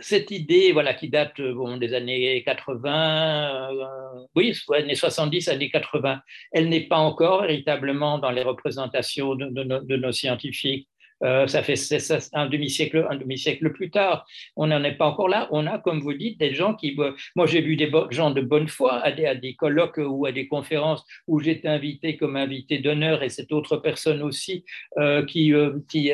[0.00, 6.20] cette idée voilà, qui date bon, des années 80, euh, oui, années 70, années 80,
[6.52, 10.88] elle n'est pas encore véritablement dans les représentations de nos scientifiques.
[11.24, 11.74] Euh, ça fait
[12.32, 14.26] un demi-siècle, un demi-siècle plus tard.
[14.56, 15.48] On n'en est pas encore là.
[15.50, 16.96] On a, comme vous dites, des gens qui.
[17.34, 20.32] Moi, j'ai vu des gens de bonne foi à des, à des colloques ou à
[20.32, 24.64] des conférences où j'étais invité comme invité d'honneur et cette autre personne aussi
[24.98, 26.12] euh, qui, euh, qui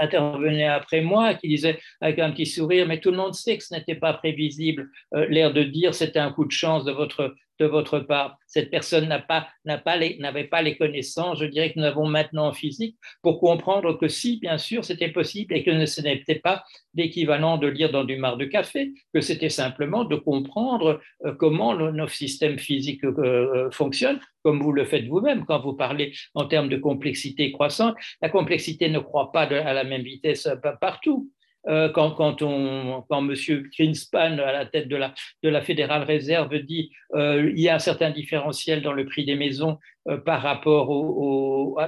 [0.00, 3.64] intervenait après moi, qui disait avec un petit sourire, mais tout le monde sait que
[3.64, 4.88] ce n'était pas prévisible.
[5.12, 8.38] L'air de dire c'était un coup de chance de votre de votre part.
[8.46, 13.40] Cette personne n'avait pas les connaissances, je dirais, que nous avons maintenant en physique, pour
[13.40, 17.90] comprendre que si, bien sûr, c'était possible et que ce n'était pas l'équivalent de lire
[17.90, 23.04] dans du mar de café, que c'était simplement de comprendre euh, comment nos systèmes physiques
[23.04, 27.52] euh, euh, fonctionnent, comme vous le faites vous-même quand vous parlez en termes de complexité
[27.52, 27.96] croissante.
[28.20, 30.48] La complexité ne croît pas à la même vitesse
[30.80, 31.30] partout.
[31.68, 33.34] Euh, quand, quand, M.
[33.76, 38.10] Greenspan, à la tête de la, Fédérale Réserve, dit euh, il y a un certain
[38.10, 39.78] différentiel dans le prix des maisons
[40.24, 41.78] par rapport aux,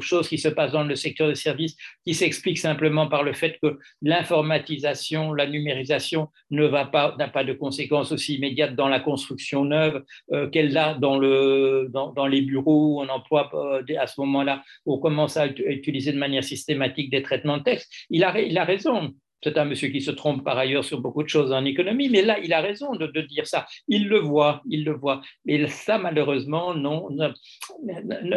[0.00, 3.58] choses qui se passent dans le secteur des services, qui s'explique simplement par le fait
[3.62, 10.48] que l'informatisation, la numérisation n'a pas de conséquences aussi immédiates dans la construction neuve euh,
[10.48, 14.62] qu'elle a dans, le, dans, dans, les bureaux où on emploie euh, à ce moment-là,
[14.86, 17.92] où on commence à utiliser de manière systématique des traitements de texte.
[18.10, 18.30] Il a
[18.64, 19.14] raison.
[19.42, 22.22] C'est un monsieur qui se trompe par ailleurs sur beaucoup de choses en économie, mais
[22.22, 23.66] là, il a raison de, dire ça.
[23.86, 25.20] Il le voit, il le voit.
[25.44, 27.08] Mais ça, malheureusement, non.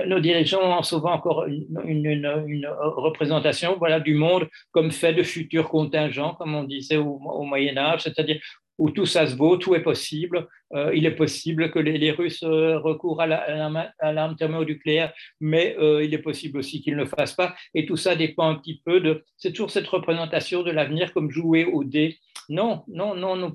[0.07, 6.35] Nos, dirigeants ont souvent encore une, représentation voilà, du monde comme fait de futurs contingents,
[6.35, 8.39] comme on disait au, au Moyen Âge, c'est-à-dire
[8.77, 10.47] où tout ça se vaut, tout est possible.
[10.73, 16.13] Euh, il est possible que les, Russes euh, recourent à l'arme thermonucléaire, mais euh, il
[16.13, 17.55] est possible aussi qu'ils ne le fassent pas.
[17.73, 19.23] Et tout ça dépend un petit peu de.
[19.37, 22.19] C'est toujours cette représentation de l'avenir comme jouer au dé.
[22.49, 23.53] Non, non, non.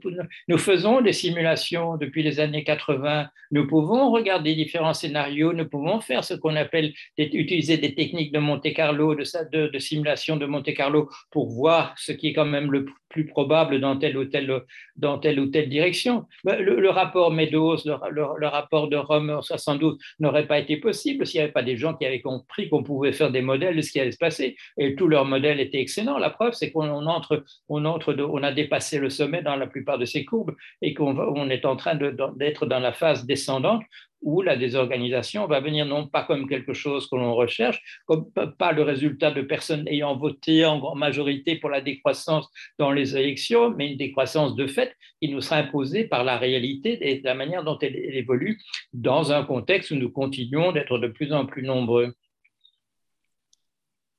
[0.48, 3.28] Nous, faisons des simulations depuis les années 80.
[3.50, 5.52] Nous pouvons regarder différents scénarios.
[5.52, 10.46] Nous pouvons faire ce qu'on appelle utiliser des techniques de Monte Carlo, de, simulation de
[10.46, 14.24] Monte Carlo pour voir ce qui est quand même le plus probable dans telle ou
[14.24, 14.62] telle,
[14.96, 16.26] dans telle, ou telle direction.
[16.44, 21.44] Le, rapport Meadows, le, rapport de Rome en 72 n'aurait pas été possible s'il n'y
[21.44, 24.00] avait pas des gens qui avaient compris qu'on pouvait faire des modèles de ce qui
[24.00, 24.56] allait se passer.
[24.78, 26.18] Et tous leurs modèles étaient excellents.
[26.18, 30.24] La preuve, c'est qu'on entre, on, a dépassé le sommet dans la plupart de ces
[30.24, 33.82] courbes et qu'on on est en train d'être dans la phase descendante
[34.26, 38.72] où la désorganisation va venir non pas comme quelque chose que l'on recherche, comme pas
[38.72, 43.70] le résultat de personnes ayant voté en grande majorité pour la décroissance dans les élections,
[43.70, 47.62] mais une décroissance de fait qui nous sera imposée par la réalité et la manière
[47.62, 48.60] dont elle, évolue
[48.92, 52.12] dans un contexte où nous continuons d'être de plus en plus nombreux.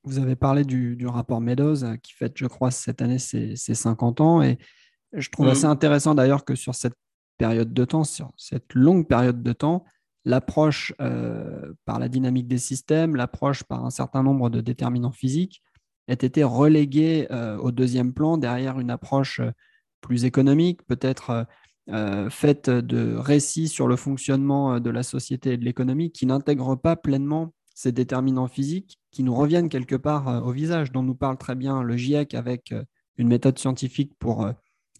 [0.05, 4.41] Vous avez parlé du, rapport Meadows qui fête, je crois, cette année ses, 50 ans.
[4.41, 4.57] Et
[5.11, 5.49] je trouve mmh.
[5.49, 6.95] assez intéressant d'ailleurs que sur cette
[7.37, 9.83] période de temps, sur cette longue période de temps,
[10.27, 15.63] l'approche euh, par la dynamique des systèmes, l'approche par un certain nombre de déterminants physiques
[16.09, 19.51] ait été reléguée euh, au deuxième plan derrière une approche euh,
[20.01, 21.47] plus économique, peut-être
[22.29, 26.97] faite de récits sur le fonctionnement de la société et de l'économie qui n'intègrent pas
[26.97, 31.55] pleinement ces déterminants physiques qui nous reviennent quelque part au visage, dont nous parle très
[31.55, 32.73] bien le GIEC avec
[33.17, 34.49] une méthode scientifique pour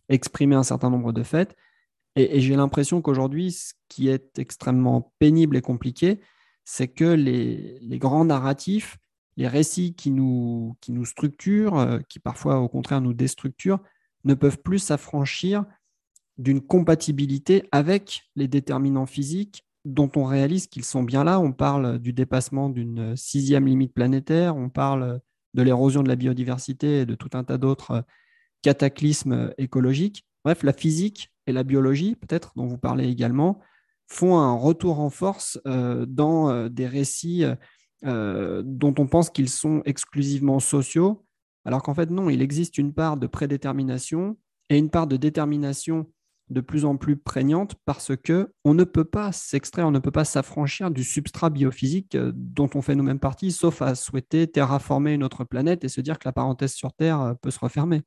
[0.07, 1.55] exprimer un certain nombre de faits.
[2.17, 6.19] Et, j'ai l'impression qu'aujourd'hui, ce qui est extrêmement pénible et compliqué,
[6.65, 8.97] c'est que les, grands narratifs,
[9.37, 13.79] les récits qui nous, qui nous structurent, euh, qui parfois au contraire nous déstructurent,
[14.23, 15.63] ne peuvent plus s'affranchir
[16.39, 21.39] d'une compatibilité avec les déterminants physiques dont on réalise qu'ils sont bien là.
[21.39, 25.21] On parle du dépassement d'une sixième limite planétaire, on parle
[25.53, 28.03] de l'érosion de la biodiversité et de tout un tas d'autres
[28.63, 30.25] cataclysmes écologiques.
[30.43, 33.59] Bref, la physique et la biologie, peut-être, dont vous parlez également,
[34.07, 37.43] font un retour en force euh, dans euh, des récits
[38.05, 41.25] euh, dont on pense qu'ils sont exclusivement sociaux,
[41.65, 44.37] alors qu'en fait, non, il existe une part de prédétermination
[44.69, 46.09] et une part de détermination
[46.49, 50.11] de plus en plus prégnante parce que on ne peut pas s'extraire, on ne peut
[50.11, 55.23] pas s'affranchir du substrat biophysique dont on fait nous-mêmes partie, sauf à souhaiter terraformer une
[55.23, 58.01] autre planète et se dire que la parenthèse sur Terre peut se refermer.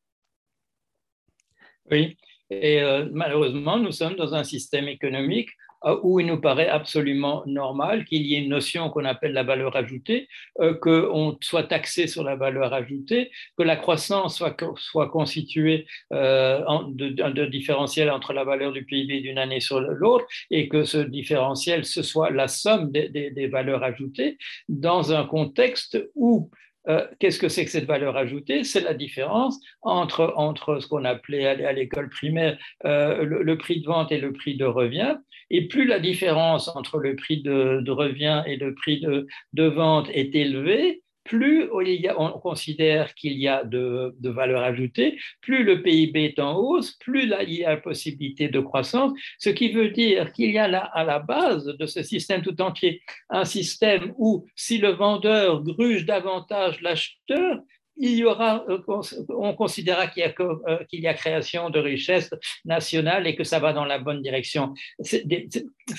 [1.91, 2.17] Oui,
[2.51, 5.51] et euh, malheureusement, nous sommes dans un système économique
[5.85, 9.45] euh, où il nous paraît absolument normal qu'il y ait une notion qu'on appelle la
[9.45, 15.87] valeur ajoutée, euh, qu'on soit taxé sur la valeur ajoutée, que la croissance soit, constituée
[16.11, 20.99] de, de, différentiel entre la valeur du PIB d'une année sur l'autre et que ce
[20.99, 26.51] différentiel, ce soit la somme des valeurs ajoutées dans un contexte où
[26.89, 28.65] euh, qu'est-ce que c'est que cette valeur ajoutée?
[28.65, 33.87] C'est la différence entre, entre ce qu'on appelait à l'école primaire euh, le, prix de
[33.87, 35.17] vente et le prix de revient.
[35.51, 40.09] Et plus la différence entre le prix de, revient et le prix de, de vente
[40.13, 41.71] est élevée, plus
[42.19, 47.25] on considère qu'il y a de, valeur ajoutée, plus le PIB est en hausse, plus
[47.27, 50.91] là, il y a possibilité de croissance, ce qui veut dire qu'il y a là,
[50.93, 56.05] à la base de ce système tout entier un système où si le vendeur gruge
[56.05, 57.61] davantage l'acheteur,
[58.01, 58.81] il y aura, euh,
[59.29, 62.31] on considérera qu'il y, a, euh, qu'il y a création de richesses
[62.65, 64.73] nationales et que ça va dans la bonne direction.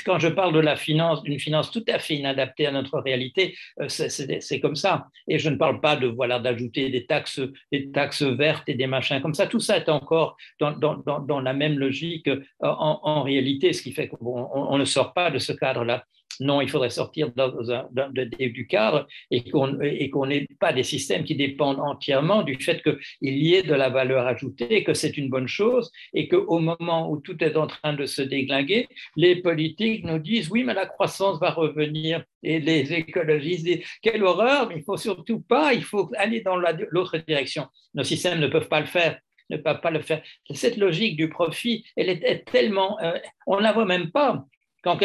[0.05, 3.55] quand je parle de la finance, d'une finance tout à fait inadaptée à notre réalité,
[3.79, 5.07] euh, c'est comme ça.
[5.27, 8.87] Et je ne parle pas de voilà d'ajouter des taxes, des taxes vertes et des
[8.87, 9.45] machins comme ça.
[9.45, 12.29] Tout ça est encore dans, la même logique
[12.61, 16.03] en, en, réalité, ce qui fait qu'on on ne sort pas de ce cadre-là.
[16.41, 22.41] Non, il faudrait sortir du cadre et qu'on n'ait pas des systèmes qui dépendent entièrement
[22.41, 26.27] du fait qu'il y ait de la valeur ajoutée, que c'est une bonne chose et
[26.27, 30.63] qu'au moment où tout est en train de se déglinguer, les politiques nous disent oui,
[30.63, 35.41] mais la croissance va revenir et les écologistes disent quelle horreur, mais il faut surtout
[35.41, 37.67] pas, il faut aller dans l'autre direction.
[37.93, 39.19] Nos systèmes ne peuvent pas le faire
[39.51, 40.21] ne peuvent pas le faire.
[40.53, 44.45] Cette logique du profit, elle est, tellement, euh, on ne la voit même pas.
[44.83, 44.99] Quand,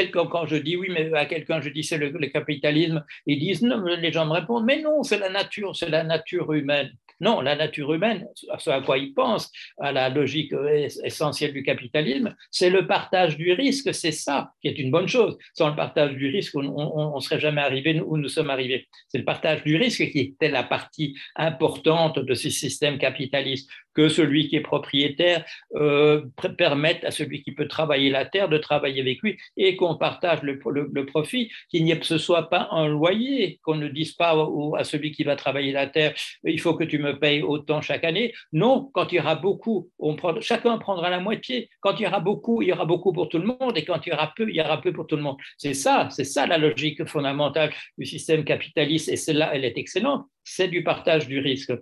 [0.47, 3.85] je dis oui, mais à quelqu'un, je dis c'est le, le, capitalisme, ils disent non,
[3.85, 6.93] les gens me répondent, mais non, c'est la nature, c'est la nature humaine.
[7.21, 10.53] Non, la nature humaine, ce à quoi ils pensent, à la logique
[11.03, 15.39] essentielle du capitalisme, c'est le partage du risque, c'est ça qui est une bonne chose.
[15.55, 18.87] Sans le partage du risque, on ne serait jamais arrivé où nous sommes arrivés.
[19.09, 24.11] C'est le partage du risque qui était la partie importante de ce système capitaliste que
[24.11, 26.27] celui qui est propriétaire euh,
[26.59, 30.43] permette à celui qui peut travailler la terre de travailler avec lui et qu'on partage
[30.43, 30.59] le,
[31.07, 34.37] profit, qu'il n'y ait ce soit pas un loyer, qu'on ne dise pas
[34.77, 36.13] à celui qui va travailler la terre,
[36.45, 38.35] il faut que tu me payes autant chaque année.
[38.53, 39.91] Non, quand il y aura beaucoup,
[40.41, 41.71] chacun prendra la moitié.
[41.81, 44.07] Quand il y aura beaucoup, il y aura beaucoup pour tout le monde et quand
[44.07, 45.39] il y aura peu, il y aura peu pour tout le monde.
[45.57, 50.27] C'est ça, c'est ça la logique fondamentale du système capitaliste et celle-là, elle est excellente,
[50.45, 51.73] c'est du partage du risque.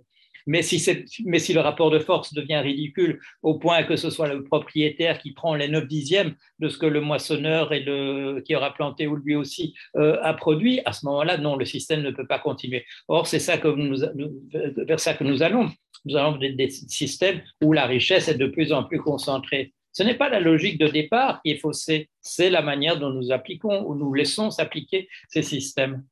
[0.46, 5.18] Mais si, le rapport de force devient ridicule au point que ce soit le propriétaire
[5.18, 7.70] qui prend les 9 dixièmes de ce que le moissonneur
[8.44, 12.02] qui aura planté ou lui aussi euh, a produit, à ce moment-là, non, le système
[12.02, 12.84] ne peut pas continuer.
[13.08, 15.70] Or, c'est vers ça que nous allons.
[16.04, 19.72] Nous allons des, des systèmes où la richesse est de plus en plus concentrée.
[19.92, 23.30] Ce n'est pas la logique de départ qui est faussée, c'est la manière dont nous
[23.30, 26.04] appliquons ou nous laissons s'appliquer ces systèmes.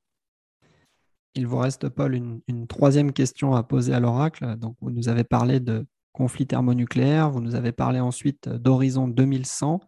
[1.35, 4.57] Il vous reste, Paul, une, troisième question à poser à l'oracle.
[4.57, 9.81] Donc, vous nous avez parlé de conflit thermonucléaire, vous nous avez parlé ensuite d'horizon 2100.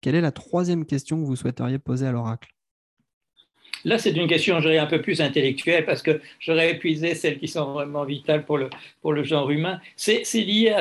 [0.00, 2.55] Quelle est la troisième question que vous souhaiteriez poser à l'oracle?
[3.84, 7.72] Là, c'est une question, un peu plus intellectuelle parce que j'aurais épuisé celles qui sont
[7.72, 8.70] vraiment vitales pour le,
[9.02, 9.80] pour le genre humain.
[9.96, 10.74] C'est lié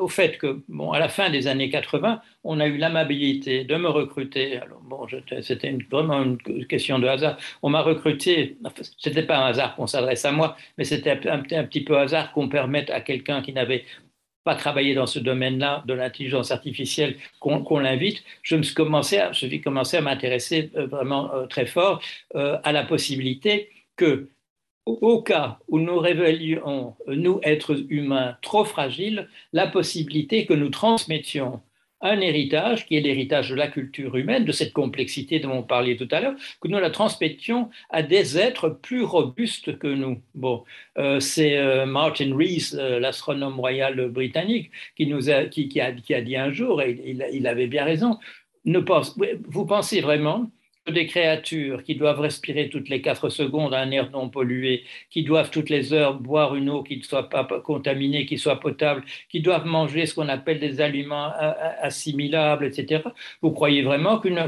[0.00, 3.76] au fait que, bon, à la fin des années 80, on a eu l'amabilité de
[3.76, 4.58] me recruter.
[4.58, 5.06] Alors, bon,
[5.42, 7.36] c'était vraiment une question de hasard.
[7.62, 8.56] On m'a recruté,
[8.98, 11.98] ce n'était pas un hasard qu'on s'adresse à moi, mais c'était un, un, petit peu
[11.98, 13.84] hasard qu'on permette à quelqu'un qui n'avait
[14.48, 19.30] pas travailler dans ce domaine-là de l'intelligence artificielle qu'on l'invite, je me suis commencé à,
[19.32, 22.00] je commencé à m'intéresser euh, vraiment euh, très fort
[22.34, 24.30] à la possibilité que
[24.86, 31.60] au cas où nous révélions, nous, êtres humains trop fragiles, la possibilité que nous transmettions
[32.00, 35.96] un héritage qui est l'héritage de la culture humaine, de cette complexité dont on parlait
[35.96, 40.20] tout à l'heure, que nous la transmettions à des êtres plus robustes que nous.
[40.34, 40.64] Bon,
[40.98, 45.12] euh, c'est euh, Martin Rees, euh, l'astronome royal britannique, qui,
[45.80, 48.18] a, dit un jour, et il, il avait bien raison,
[48.64, 49.18] ne pense,
[49.48, 50.50] vous pensez vraiment
[50.90, 55.50] des créatures qui doivent respirer toutes les quatre secondes un air non pollué, qui doivent
[55.50, 59.40] toutes les heures boire une eau qui ne soit pas contaminée, qui soit potable, qui
[59.40, 61.32] doivent manger ce qu'on appelle des aliments
[61.80, 63.02] assimilables, etc.
[63.42, 64.38] Vous croyez vraiment qu'une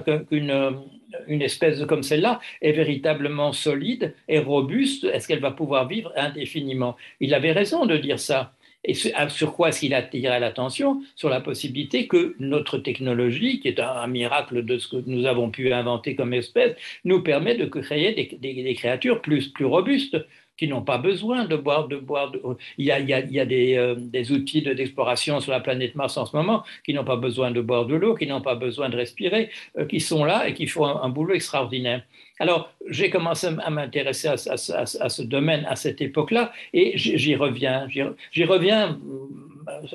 [1.27, 5.05] une espèce comme celle-là est véritablement solide et robuste?
[5.05, 6.97] Est-ce qu'elle va pouvoir vivre indéfiniment?
[7.21, 8.53] Il avait raison de dire ça.
[8.85, 11.03] Et ah, sur quoi est-ce qu'il attirait l'attention?
[11.15, 15.51] Sur la possibilité que notre technologie, qui est un, miracle de ce que nous avons
[15.51, 20.17] pu inventer comme espèce, nous permet de créer des, créatures plus, plus robustes
[20.61, 21.89] qui n'ont pas besoin de boire.
[21.89, 22.31] De boire
[22.77, 26.65] Il y a, des, euh, des, outils d'exploration sur la planète Mars en ce moment
[26.85, 29.49] qui n'ont pas besoin de boire de l'eau, qui n'ont pas besoin de respirer,
[29.79, 32.03] euh, qui sont là et qui font un boulot extraordinaire.
[32.41, 37.89] Alors, j'ai commencé à m'intéresser à, ce domaine à cette époque-là, et j'y reviens.
[38.33, 38.99] J'y reviens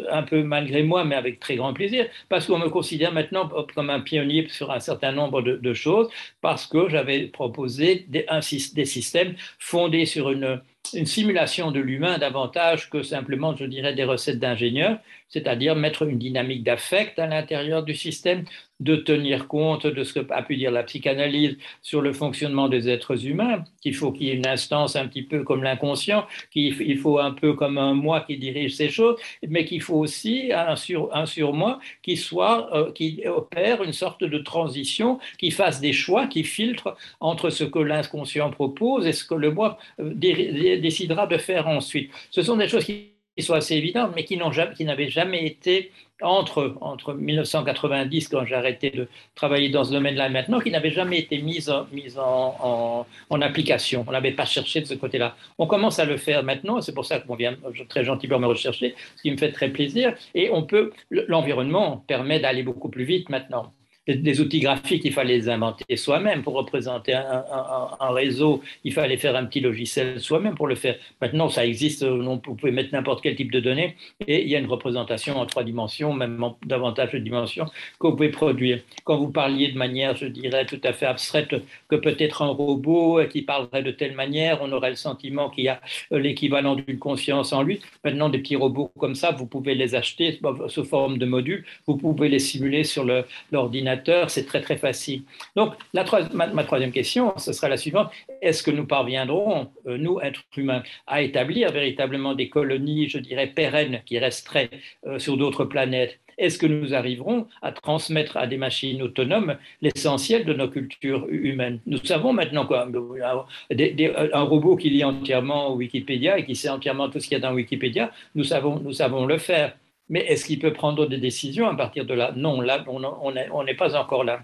[0.09, 3.89] un peu malgré moi, mais avec très grand plaisir, parce qu'on me considère maintenant comme
[3.89, 6.09] un pionnier sur un certain nombre de, choses,
[6.41, 8.25] parce que j'avais proposé des,
[8.73, 10.61] des systèmes fondés sur une,
[10.93, 14.99] une simulation de l'humain davantage que simplement, je dirais, des recettes d'ingénieurs,
[15.29, 18.45] c'est-à-dire mettre une dynamique d'affect à l'intérieur du système,
[18.81, 22.89] de tenir compte de ce que a pu dire la psychanalyse sur le fonctionnement des
[22.89, 26.97] êtres humains, qu'il faut qu'il y ait une instance un petit peu comme l'inconscient, qu'il
[26.97, 29.15] faut un peu comme un moi qui dirige ces choses,
[29.47, 34.23] mais qu'il faut aussi un, sur, un surmoi qui soit, euh, qui opère une sorte
[34.23, 39.23] de transition, qui fasse des choix, qui filtre entre ce que l'inconscient propose et ce
[39.23, 42.11] que le moi euh, décidera de faire ensuite.
[42.29, 47.13] Ce sont des choses qui sont assez évidentes, mais qui n'avaient jamais été entre, entre
[47.13, 51.69] 1990, quand j'ai arrêté de travailler dans ce domaine-là, maintenant, qui n'avait jamais été mise,
[51.69, 53.05] en, mise en,
[53.41, 54.05] application.
[54.07, 55.35] On n'avait pas cherché de ce côté-là.
[55.57, 57.55] On commence à le faire maintenant, c'est pour ça qu'on vient
[57.89, 60.15] très gentiment me rechercher, ce qui me fait très plaisir.
[60.33, 63.73] Et on peut, l'environnement permet d'aller beaucoup plus vite maintenant
[64.07, 66.43] des outils graphiques, il fallait les inventer soi-même.
[66.43, 70.95] Pour représenter un, réseau, il fallait faire un petit logiciel soi-même pour le faire.
[71.21, 73.95] Maintenant, ça existe, vous pouvez mettre n'importe quel type de données
[74.27, 77.65] et il y a une représentation en trois dimensions, même en davantage de dimensions,
[77.99, 78.79] que vous pouvez produire.
[79.03, 81.55] Quand vous parliez de manière, je dirais, tout à fait abstraite,
[81.89, 85.69] que peut-être un robot qui parlerait de telle manière, on aurait le sentiment qu'il y
[85.69, 85.81] a
[86.11, 87.79] l'équivalent d'une conscience en lui.
[88.03, 91.97] Maintenant, des petits robots comme ça, vous pouvez les acheter sous forme de modules, vous
[91.97, 93.05] pouvez les simuler sur
[93.51, 93.94] l'ordinateur
[94.27, 95.23] c'est très très facile.
[95.55, 98.11] Donc, ma, troisième question, ce sera la suivante.
[98.41, 103.47] Est-ce que nous parviendrons, euh, nous, êtres humains, à établir véritablement des colonies, je dirais,
[103.47, 104.69] pérennes qui resteraient
[105.05, 106.19] euh, sur d'autres planètes?
[106.37, 111.79] Est-ce que nous arriverons à transmettre à des machines autonomes l'essentiel de nos cultures humaines?
[111.85, 117.19] Nous savons maintenant quoi, un robot qui lit entièrement Wikipédia et qui sait entièrement tout
[117.19, 119.77] ce qu'il y a dans Wikipédia, nous savons, nous savons le faire.
[120.07, 122.31] Mais est-ce qu'il peut prendre des décisions à partir de là?
[122.35, 124.43] Non, là, on n'est pas encore là.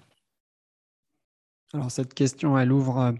[1.73, 3.11] Alors cette question, elle ouvre euh,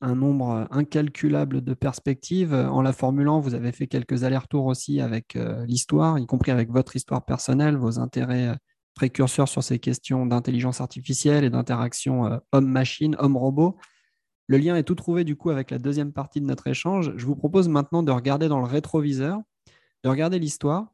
[0.00, 2.54] un nombre euh, incalculable de perspectives.
[2.54, 6.70] En la formulant, vous avez fait quelques allers-retours aussi avec euh, l'histoire, y compris avec
[6.70, 8.56] votre histoire personnelle, vos intérêts
[8.94, 13.78] précurseurs sur ces questions d'intelligence artificielle et d'interaction homme-machine, homme-robot.
[14.48, 17.12] Le lien est tout trouvé du coup avec la deuxième partie de notre échange.
[17.16, 19.40] Je vous propose maintenant de regarder dans le rétroviseur,
[20.04, 20.91] de regarder l'histoire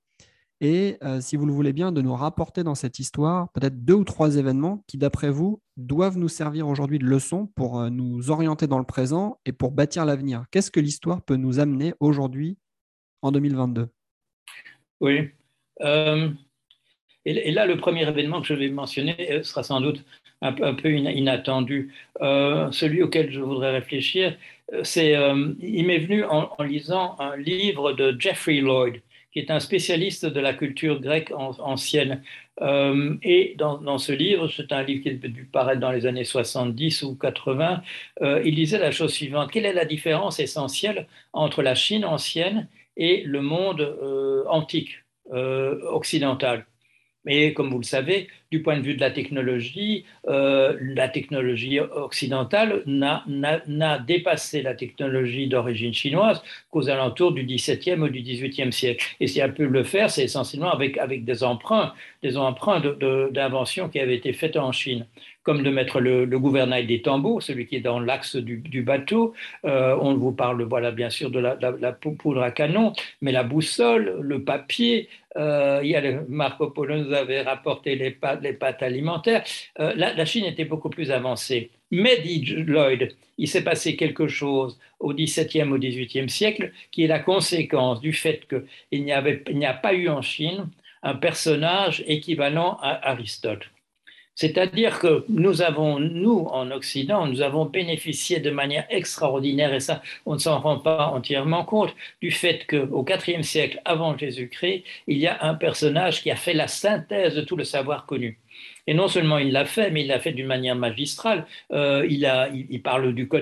[0.60, 3.94] et euh, si vous le voulez bien, de nous rapporter dans cette histoire peut-être deux
[3.94, 8.30] ou trois événements qui, d'après vous, doivent nous servir aujourd'hui de leçon pour euh, nous
[8.30, 10.44] orienter dans le présent et pour bâtir l'avenir.
[10.50, 12.58] Qu'est-ce que l'histoire peut nous amener aujourd'hui
[13.22, 13.88] en 2022
[15.00, 15.30] Oui.
[15.82, 16.28] Euh,
[17.24, 20.04] et, là, le premier événement que je vais mentionner sera sans doute
[20.40, 21.92] un, peu inattendu.
[22.20, 24.36] celui auquel je voudrais réfléchir,
[24.82, 25.12] c'est,
[25.60, 29.02] il m'est venu en lisant un livre de Jeffrey Lloyd
[29.38, 32.22] qui est un spécialiste de la culture grecque ancienne.
[32.60, 36.24] Euh, et dans, ce livre, c'est un livre qui a dû paraître dans les années
[36.24, 37.82] 70 ou 80,
[38.22, 39.52] euh, il disait la chose suivante.
[39.52, 46.66] Quelle est la différence essentielle entre la Chine ancienne et le monde euh, antique, occidental?
[47.28, 51.78] Et comme vous le savez, du point de vue de la technologie, euh, la technologie
[51.78, 59.04] occidentale n'a dépassé la technologie d'origine chinoise qu'aux alentours du XVIIe ou du XVIIIe siècle.
[59.20, 62.80] Et si elle peut le faire, c'est essentiellement avec, avec des emprunts, des emprunts
[63.30, 65.06] d'inventions qui avaient été faites en Chine
[65.48, 69.32] comme de mettre le, gouvernail des tambours, celui qui est dans l'axe du, bateau.
[69.64, 72.92] Euh, on vous parle, voilà, bien sûr, de la, poudre à canon,
[73.22, 78.10] mais la boussole, le papier, euh, il y a Marco Polo nous avait rapporté les
[78.10, 79.42] pâtes, alimentaires.
[79.80, 81.70] Euh, la, Chine était beaucoup plus avancée.
[81.90, 87.06] Mais, dit Lloyd, il s'est passé quelque chose au XVIIe, au XVIIIe siècle qui est
[87.06, 89.12] la conséquence du fait qu'il n'y
[89.66, 90.68] a pas eu en Chine
[91.02, 93.70] un personnage équivalent à Aristote.
[94.40, 100.00] C'est-à-dire que nous avons, nous, en Occident, nous avons bénéficié de manière extraordinaire, et ça,
[100.26, 105.18] on ne s'en rend pas entièrement compte, du fait qu'au IVe siècle avant Jésus-Christ, il
[105.18, 108.38] y a un personnage qui a fait la synthèse de tout le savoir connu.
[108.86, 111.46] Et non seulement il l'a fait, mais il l'a fait d'une manière magistrale.
[111.72, 113.28] Euh, il, parle du.
[113.28, 113.38] Quand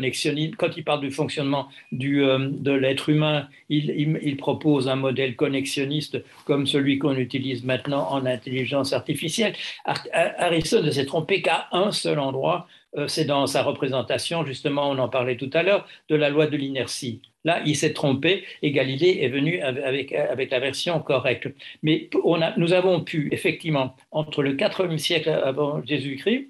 [0.77, 3.91] il parle du fonctionnement euh, de l'être humain, il,
[4.23, 9.55] il, propose un modèle connexionniste comme celui qu'on utilise maintenant en intelligence artificielle.
[9.85, 12.67] Aristote ne s'est trompé qu'à un seul endroit,
[13.09, 16.57] c'est dans sa représentation, justement, on en parlait tout à l'heure, de la loi de
[16.57, 17.21] l'inertie.
[17.45, 21.49] Là, il s'est trompé et Galilée est venu avec, la version correcte.
[21.83, 22.11] Mais
[22.57, 26.49] nous avons pu, effectivement, entre le 4e siècle avant Jésus-Christ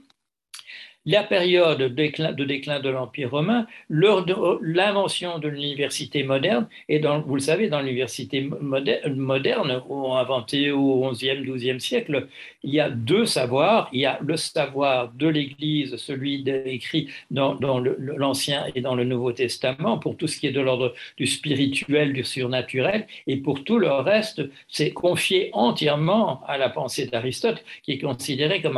[1.06, 2.32] la période de déclin
[2.80, 10.72] de, l'Empire romain, l'invention de l'université moderne, et vous le savez, dans l'université moderne, inventée
[10.72, 12.26] au XIe, XIIe siècle,
[12.64, 13.88] il y a deux savoirs.
[13.92, 19.04] Il y a le savoir de l'Église, celui écrit dans, dans l'Ancien et dans le
[19.04, 23.62] Nouveau Testament, pour tout ce qui est de l'ordre du spirituel, du surnaturel, et pour
[23.62, 28.76] tout le reste, c'est confié entièrement à la pensée d'Aristote, qui est considéré comme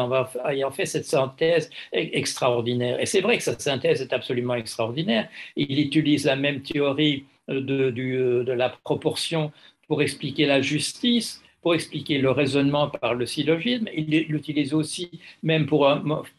[0.49, 1.71] ayant fait cette synthèse
[2.19, 3.01] extraordinaire.
[3.01, 5.29] Et c'est vrai que sa synthèse est absolument extraordinaire.
[5.57, 9.53] Il utilise la même théorie de, de la proportion
[9.87, 13.89] pour expliquer la justice, pour expliquer le raisonnement par le syllogisme.
[13.95, 15.11] Il l'utilise aussi
[15.43, 15.89] même pour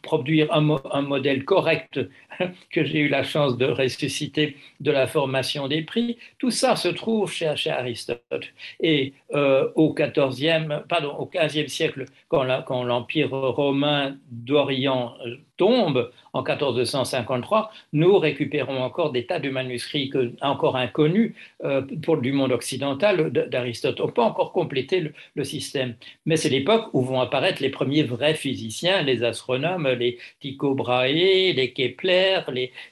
[0.02, 2.00] produire un, modèle correct
[2.70, 6.16] que j'ai eu la chance de ressusciter de la formation des prix.
[6.38, 8.52] Tout ça se trouve chez, Aristote.
[8.80, 16.42] Et euh, au 14e, pardon, au 15e siècle, quand l'Empire romain d'Orient euh, tombe en
[16.42, 20.10] 1453, nous récupérons encore des tas de manuscrits
[20.40, 24.00] encore inconnus euh, pour du monde occidental d'Aristote.
[24.00, 25.94] On peut encore compléter le, système.
[26.26, 31.10] Mais c'est l'époque où vont apparaître les premiers vrais physiciens, les astronomes, les Tycho Brahe,
[31.12, 32.40] les Kepler,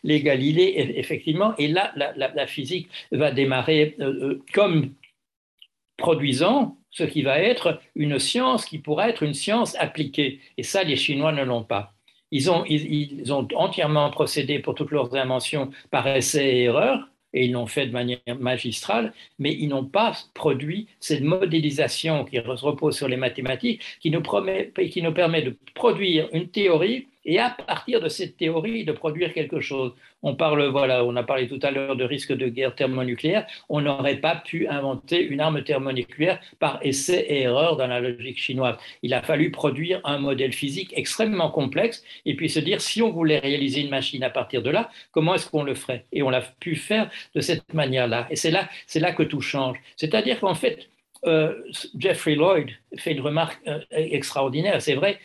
[0.03, 1.55] les, Galilée, effectivement.
[1.59, 4.93] Et là, la, physique va démarrer euh, euh, comme
[5.99, 10.41] produisant ce qui va être une science qui pourrait être une science appliquée.
[10.57, 11.98] Et ça, les Chinois ne l'ont pas.
[12.31, 12.65] Ils ont,
[13.55, 17.93] entièrement procédé pour toutes leurs inventions par essai et erreur, et ils l'ont fait de
[17.93, 24.11] manière magistrale, mais ils n'ont pas produit cette modélisation qui repose sur les mathématiques, qui
[24.11, 29.61] nous permet de produire une théorie et à partir de cette théorie de produire quelque
[29.61, 29.93] chose.
[30.23, 33.47] On parle, voilà, on a parlé tout à l'heure de risque de guerre thermonucléaire.
[33.69, 38.39] On n'aurait pas pu inventer une arme thermonucléaire par essai et erreur dans la logique
[38.39, 38.77] chinoise.
[39.03, 43.11] Il a fallu produire un modèle physique extrêmement complexe et puis se dire si on
[43.11, 46.07] voulait réaliser une machine à partir de là, comment est-ce qu'on le ferait?
[46.13, 48.27] Et on l'a pu faire de cette manière-là.
[48.31, 49.77] Et c'est là, c'est là que tout change.
[49.97, 50.89] C'est-à-dire qu'en fait,
[51.27, 51.55] euh,
[51.99, 54.81] Jeffrey Lloyd fait une remarque euh, extraordinaire.
[54.81, 55.19] C'est vrai,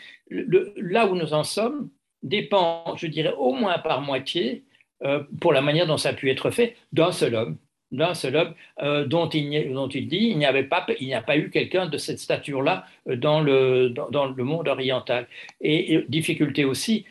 [0.78, 1.90] là où nous en sommes
[2.24, 4.64] dépend, je dirais, au moins par moitié,
[5.04, 7.58] euh, pour la manière dont ça a pu être fait, d'un seul homme
[7.92, 11.38] d'un seul homme euh, dont, il, dit il n'y avait pas il n'y a pas
[11.38, 15.28] eu quelqu'un de cette stature-là euh, dans le, dans, le monde oriental.
[15.62, 17.06] Et, difficulté aussi,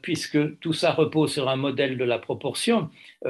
[0.00, 2.88] puisque tout ça repose sur un modèle de la proportion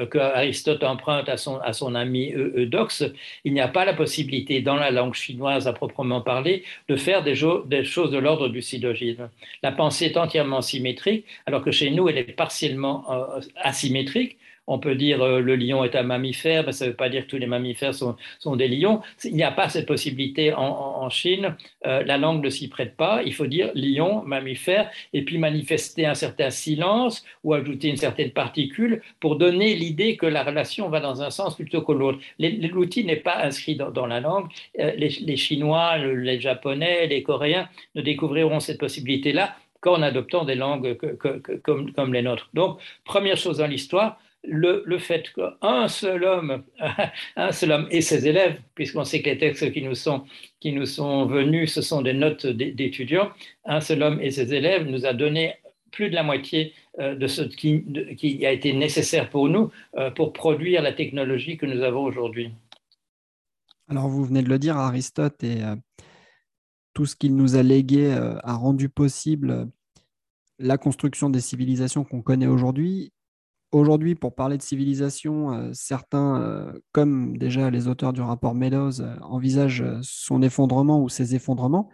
[0.09, 3.03] que Aristote emprunte à son, à son ami Eudoxe,
[3.43, 7.23] il n'y a pas la possibilité dans la langue chinoise à proprement parler de faire
[7.23, 7.35] des,
[7.65, 9.29] des choses de l'ordre du syllogisme.
[9.61, 13.05] La pensée est entièrement symétrique, alors que chez nous, elle est partiellement
[13.55, 14.37] asymétrique
[14.67, 17.23] on peut dire euh, le lion est un mammifère, mais ça ne veut pas dire
[17.23, 18.15] que tous les mammifères sont,
[18.55, 19.01] des lions.
[19.23, 21.55] Il n'y a pas cette possibilité en, Chine.
[21.85, 23.21] Euh, la langue ne s'y prête pas.
[23.25, 28.31] Il faut dire lion, mammifère, et puis manifester un certain silence ou ajouter une certaine
[28.31, 32.19] particule pour donner l'idée que la relation va dans un sens plutôt que l'autre.
[32.39, 34.47] L'outil n'est pas inscrit dans, la langue.
[34.79, 40.97] Euh, les, Chinois, les Japonais, les Coréens ne découvriront cette possibilité-là qu'en adoptant des langues
[41.63, 42.49] comme les nôtres.
[42.53, 46.63] Donc, première chose dans l'histoire, le, fait qu'un seul homme,
[47.35, 50.25] un seul homme et ses élèves, puisqu'on sait que les textes qui nous sont,
[50.59, 53.31] qui nous sont venus, ce sont des notes d'étudiants,
[53.65, 55.55] un seul homme et ses élèves nous a donné
[55.91, 60.33] plus de la moitié euh, de ce qui, a été nécessaire pour nous euh, pour
[60.33, 62.51] produire la technologie que nous avons aujourd'hui.
[63.87, 65.75] Alors vous venez de le dire, Aristote et euh,
[66.93, 69.67] tout ce qu'il nous a légué a rendu possible
[70.59, 73.11] la construction des civilisations qu'on connaît aujourd'hui.
[73.73, 80.41] Aujourd'hui, pour parler de civilisation, certains, comme déjà les auteurs du rapport Meadows, envisagent son
[80.41, 81.89] effondrement ou ses effondrements.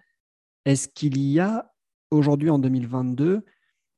[0.66, 1.72] Est-ce qu'il y a
[2.12, 3.44] aujourd'hui, en 2022,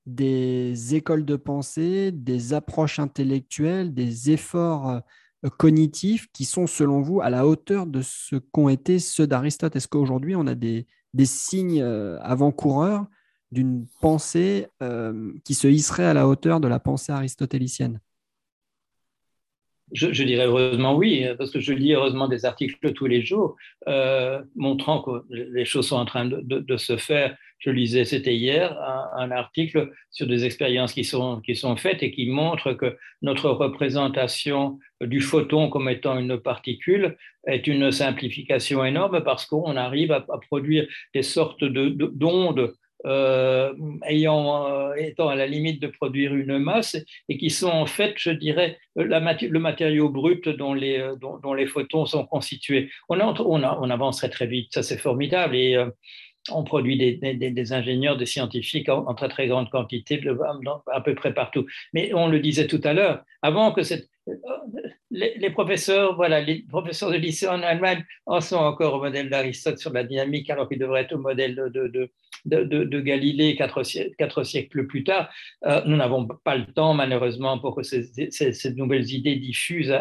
[0.05, 7.21] des écoles de pensée, des approches intellectuelles, des efforts euh, cognitifs qui sont, selon vous,
[7.21, 9.75] à la hauteur de ce qu'ont été ceux d'Aristote?
[9.75, 10.87] Est-ce qu'aujourd'hui, on a des,
[11.23, 13.05] signes euh, avant-coureurs
[13.51, 17.99] d'une pensée euh, qui se hisserait à la hauteur de la pensée aristotélicienne
[19.93, 23.55] je, dirais heureusement oui, parce que je lis heureusement des articles tous les jours
[23.87, 27.35] euh, montrant que les choses sont en train de, se faire.
[27.59, 28.75] Je lisais, c'était hier,
[29.15, 33.49] un, article sur des expériences qui sont, qui sont faites et qui montrent que notre
[33.49, 40.21] représentation du photon comme étant une particule est une simplification énorme parce qu'on arrive à,
[40.21, 42.75] produire des sortes d'ondes de,
[43.05, 43.73] euh,
[44.05, 46.95] ayant, euh, étant à la limite de produire une masse
[47.29, 51.65] et qui sont en fait, je dirais, le matériau brut dont les, euh, dont, les
[51.65, 52.89] photons sont constitués.
[53.09, 55.55] On, on, on avancerait très vite, ça c'est formidable.
[56.49, 60.21] On produit des, ingénieurs, des scientifiques en, très très grande quantité,
[60.91, 61.65] à peu près partout.
[61.93, 64.09] Mais on le disait tout à l'heure, avant que cette,
[65.11, 69.77] les, professeurs, voilà, les professeurs de lycée en Allemagne en sont encore au modèle d'Aristote
[69.79, 73.83] sur la dynamique, alors qu'ils devraient être au modèle de, Galilée quatre,
[74.43, 75.29] siècles plus tard.
[75.65, 79.93] Euh, nous n'avons pas le temps, malheureusement, pour que ces, ces, nouvelles idées diffusent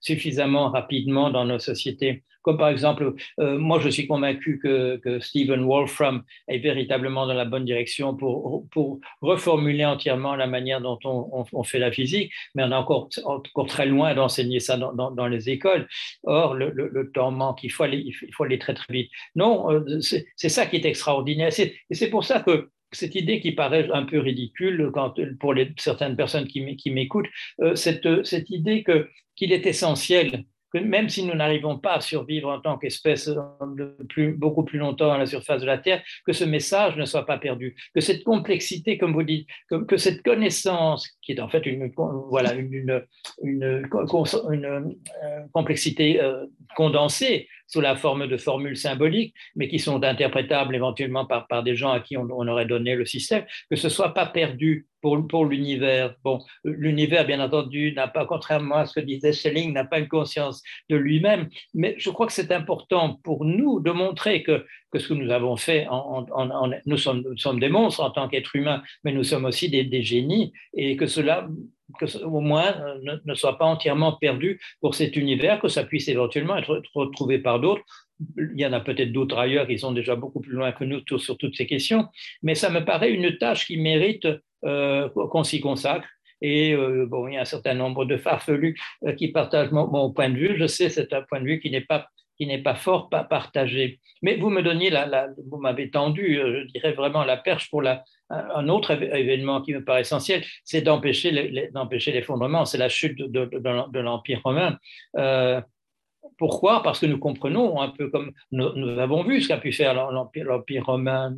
[0.00, 2.22] suffisamment rapidement dans nos sociétés.
[2.44, 7.32] Comme par exemple, euh, moi je suis convaincu que, que, Stephen Wolfram est véritablement dans
[7.32, 12.30] la bonne direction pour, pour reformuler entièrement la manière dont on, on, fait la physique,
[12.54, 15.88] mais on est encore, encore très loin d'enseigner ça dans, dans, les écoles.
[16.24, 19.10] Or, le, le, temps manque, il faut, aller, il faut aller très très vite.
[19.34, 21.50] Non, euh, c'est ça qui est extraordinaire.
[21.58, 25.72] Et c'est pour ça que cette idée qui paraît un peu ridicule quand, pour les,
[25.78, 27.28] certaines personnes qui m'écoutent,
[27.60, 28.84] euh, cette, cette idée
[29.34, 30.44] qu'il est essentiel
[30.80, 33.30] même si nous n'arrivons pas à survivre en tant qu'espèce
[34.36, 37.38] beaucoup plus longtemps à la surface de la Terre, que ce message ne soit pas
[37.38, 39.48] perdu, que cette complexité, comme vous dites,
[39.88, 41.92] que, cette connaissance, qui est en fait une,
[42.28, 43.02] voilà, une,
[43.44, 43.82] euh,
[45.52, 46.46] complexité euh,
[46.76, 51.92] condensée, sous la forme de formules symboliques, mais qui sont interprétables éventuellement par, des gens
[51.92, 56.14] à qui on, aurait donné le système, que ce soit pas perdu pour, pour l'univers.
[56.24, 60.08] Bon, l'univers, bien entendu, n'a pas, contrairement à ce que disait Schelling, n'a pas une
[60.08, 64.64] conscience de lui-même, mais je crois que c'est important pour nous de montrer que,
[64.94, 65.88] que ce que nous avons fait,
[66.86, 70.96] nous, sommes, des monstres en tant qu'êtres humains, mais nous sommes aussi des, génies, et
[70.96, 71.48] que cela
[72.22, 76.56] au moins euh, ne, soit pas entièrement perdu pour cet univers, que ça puisse éventuellement
[76.56, 77.82] être retrouvé par d'autres.
[78.38, 81.00] Il y en a peut-être d'autres ailleurs qui sont déjà beaucoup plus loin que nous
[81.18, 82.06] sur toutes ces questions,
[82.42, 84.28] mais ça me paraît une tâche qui mérite
[84.64, 86.08] euh, qu'on s'y consacre.
[86.40, 88.78] Et euh, bon, il y a un certain nombre de farfelus
[89.16, 90.54] qui partagent mon, point de vue.
[90.56, 93.24] Je sais, c'est un point de vue qui n'est pas qui n'est pas fort pas
[93.24, 94.00] partagé.
[94.22, 97.82] Mais vous me donniez, la, vous m'avez tendu, je dirais vraiment la perche pour
[98.30, 103.98] un autre événement qui me paraît essentiel, c'est d'empêcher l'effondrement, c'est la chute de, de,
[104.00, 104.78] l'Empire romain.
[105.16, 105.60] Euh,
[106.38, 106.82] pourquoi?
[106.82, 110.86] Parce que nous comprenons, un peu comme nous, avons vu ce qu'a pu faire l'Empire
[110.86, 111.36] romain,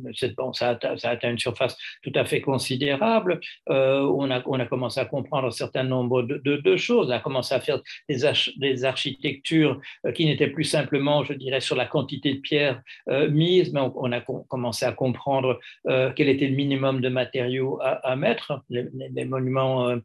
[0.53, 3.39] ça, a, atteint une surface tout à fait considérable.
[3.69, 7.09] Euh, on, a, commencé à comprendre un certain nombre de, choses.
[7.09, 7.79] On a commencé à faire
[8.09, 13.29] des, architectures euh, qui n'étaient plus simplement, je dirais, sur la quantité de pierres euh,
[13.29, 15.59] mises, mais on, a commencé à comprendre
[16.15, 18.63] quel était le minimum de matériaux à, mettre.
[18.69, 19.95] Les, monuments,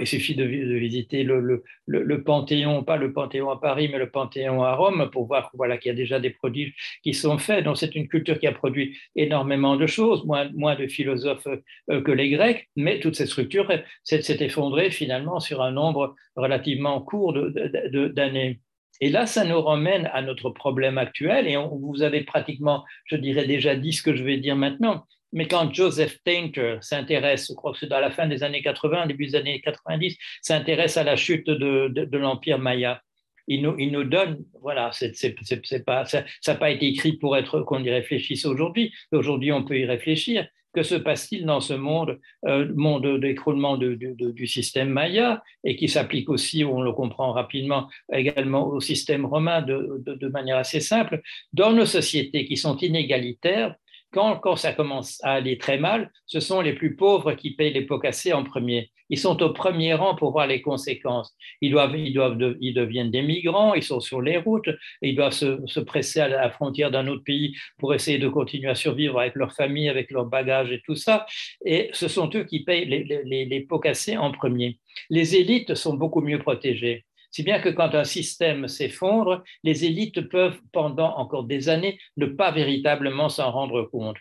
[0.00, 4.10] il suffit de, visiter le, le, le, Panthéon, pas le Panthéon à Paris, mais le
[4.10, 7.64] Panthéon à Rome pour voir voilà, qu'il y a déjà des produits qui sont faits.
[7.64, 11.48] Donc c'est une culture qui a produit énormément de choses, moins, moins de philosophes
[11.90, 13.70] euh, que les Grecs, mais toute cette structure
[14.02, 18.60] s'est effondrée finalement sur un nombre relativement court d'années.
[19.00, 23.46] Et là, ça nous ramène à notre problème actuel, et vous avez pratiquement, je dirais
[23.46, 25.04] déjà dit ce que je vais dire maintenant,
[25.34, 29.08] mais quand Joseph Tainter s'intéresse, je crois que c'est à la fin des années 80,
[29.08, 33.02] début des années 90, s'intéresse à la chute de l'Empire Maya,
[33.46, 38.92] il nous, donne, voilà, ça n'a pas été écrit pour être qu'on y réfléchisse aujourd'hui.
[39.12, 44.46] Aujourd'hui, on peut y réfléchir, que se passe-t-il dans ce monde, euh, monde d'écroulement du
[44.46, 50.28] système maya et qui s'applique aussi, on le comprend rapidement, également au système romain de,
[50.28, 51.20] manière assez simple,
[51.52, 53.74] dans nos sociétés qui sont inégalitaires,
[54.14, 57.84] quand, ça commence à aller très mal, ce sont les plus pauvres qui payent les
[57.84, 58.90] pots cassés en premier.
[59.10, 61.36] Ils sont au premier rang pour voir les conséquences.
[61.60, 64.70] Ils, deviennent des migrants, ils sont sur les routes,
[65.02, 68.74] ils doivent se, presser à la frontière d'un autre pays pour essayer de continuer à
[68.74, 71.26] survivre avec leur famille, avec leurs bagages et tout ça.
[71.64, 74.78] Et ce sont eux qui payent les pots cassés en premier.
[75.10, 77.04] Les élites sont beaucoup mieux protégées.
[77.34, 82.26] Si bien que quand un système s'effondre, les élites peuvent, pendant encore des années, ne
[82.26, 84.18] pas véritablement s'en rendre compte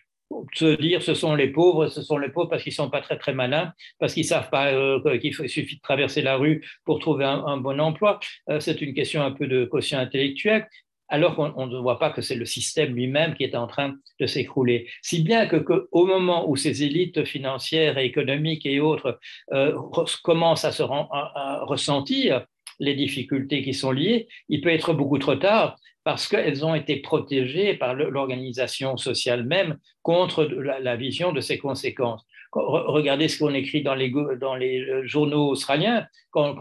[0.55, 3.01] se dire ce sont les pauvres, ce sont les pauvres parce qu'ils ne sont pas
[3.01, 6.65] très très malins, parce qu'ils ne savent pas euh, qu'il suffit de traverser la rue
[6.85, 8.19] pour trouver un, bon emploi.
[8.49, 10.67] Euh, c'est une question un peu de quotient intellectuel,
[11.07, 14.25] alors qu'on ne voit pas que c'est le système lui-même qui est en train de
[14.25, 14.89] s'écrouler.
[15.03, 19.19] Si bien que, au moment où ces élites financières et économiques et autres
[19.53, 19.77] euh,
[20.23, 22.47] commencent à se ressentir
[22.79, 26.97] les difficultés qui sont liées, il peut être beaucoup trop tard parce qu'elles ont été
[26.97, 32.25] protégées par l'organisation sociale même contre la, vision de ses conséquences.
[32.51, 36.53] Regardez ce qu'on écrit dans les, euh, journaux australiens, quand,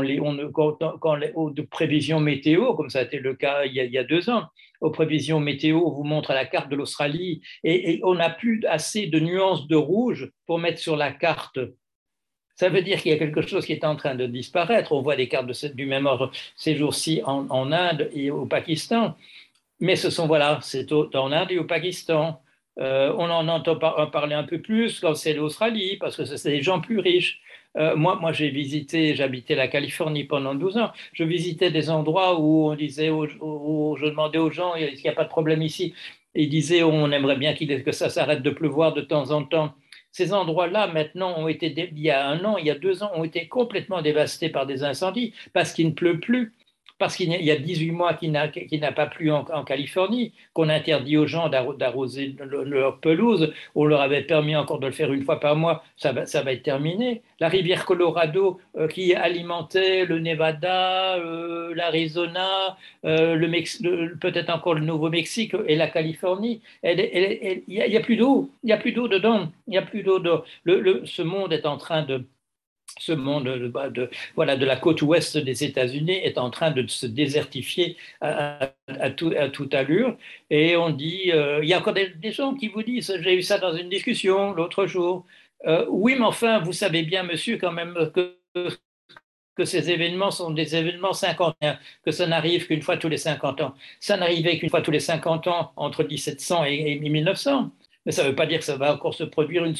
[0.00, 0.20] les,
[1.70, 4.46] prévisions météo, comme ça a été le cas il y a, deux ans,
[4.80, 9.06] aux prévisions météo, on vous montre la carte de l'Australie et on n'a plus assez
[9.06, 11.60] de nuances de rouge pour mettre sur la carte
[12.60, 14.92] ça veut dire qu'il y a quelque chose qui est en train de disparaître.
[14.92, 19.16] On voit des cartes du même ordre ces jours-ci en, Inde et au Pakistan.
[19.80, 22.42] Mais ce sont, voilà, c'est en Inde et au Pakistan.
[22.78, 26.62] Euh, on en entend parler un peu plus quand c'est l'Australie, parce que c'est des
[26.62, 27.40] gens plus riches.
[27.78, 30.90] Euh, moi, moi j'ai visité, j'habitais la Californie pendant 12 ans.
[31.14, 35.08] Je visitais des endroits où on disait, où, je demandais aux gens, est-ce qu'il n'y
[35.08, 35.94] a pas de problème ici?
[36.34, 39.72] Ils disaient, on aimerait bien que ça s'arrête de pleuvoir de temps en temps.
[40.12, 43.10] Ces endroits-là, maintenant, ont été, il y a un an, il y a deux ans,
[43.14, 46.52] ont été complètement dévastés par des incendies parce qu'il ne pleut plus
[47.00, 51.26] parce qu'il y a 18 mois qu'il n'a pas plu en, Californie, qu'on interdit aux
[51.26, 55.56] gens d'arroser leur pelouse, on leur avait permis encore de le faire une fois par
[55.56, 57.22] mois, ça va, être terminé.
[57.40, 62.76] La rivière Colorado euh, qui alimentait le Nevada, euh, l'Arizona,
[63.06, 68.72] euh, peut-être encore le Nouveau-Mexique et la Californie, il n'y a, plus d'eau, il n'y
[68.72, 70.20] a plus d'eau dedans, il n'y a plus d'eau.
[70.66, 72.26] ce monde est en train de
[72.98, 77.06] ce monde de, voilà, de la côte ouest des États-Unis est en train de se
[77.06, 78.72] désertifier à,
[79.16, 80.16] tout, à toute allure.
[80.50, 83.42] Et on dit, euh, il y a encore des, gens qui vous disent, j'ai eu
[83.42, 85.26] ça dans une discussion l'autre jour,
[85.66, 88.36] euh, oui, mais enfin, vous savez bien, monsieur, quand même, que,
[89.56, 93.60] que ces événements sont des événements cinquantenaires, que ça n'arrive qu'une fois tous les 50
[93.60, 93.74] ans.
[94.00, 97.70] Ça n'arrivait qu'une fois tous les 50 ans entre 1700 et, 1900.
[98.06, 99.76] Mais ça ne veut pas dire que ça va encore se produire une,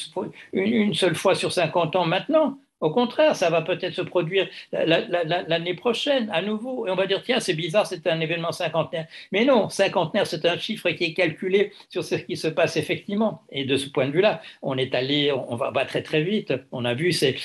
[0.53, 2.59] une seule fois sur 50 ans maintenant.
[2.81, 6.87] Au contraire, ça va peut-être se produire l'année prochaine à nouveau.
[6.87, 9.07] Et on va dire, tiens, c'est bizarre, c'est un événement cinquantenaire.
[9.33, 13.43] Mais non, cinquantenaire, c'est un chiffre qui est calculé sur ce qui se passe effectivement.
[13.51, 16.55] Et de ce point de vue-là, on est allé, on va, très très vite.
[16.73, 17.37] On a vu ces,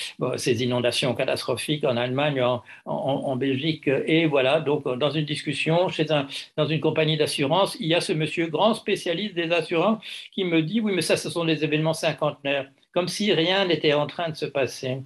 [0.63, 2.41] inondations catastrophiques en Allemagne,
[2.85, 3.89] en, Belgique.
[4.05, 8.01] Et voilà, donc dans une discussion chez un, dans une compagnie d'assurance, il y a
[8.01, 11.63] ce monsieur grand spécialiste des assurances qui me dit, oui, mais ça, ce sont des
[11.63, 12.69] événements cinquantenaires.
[12.93, 14.99] Comme si rien n'était en train de se passer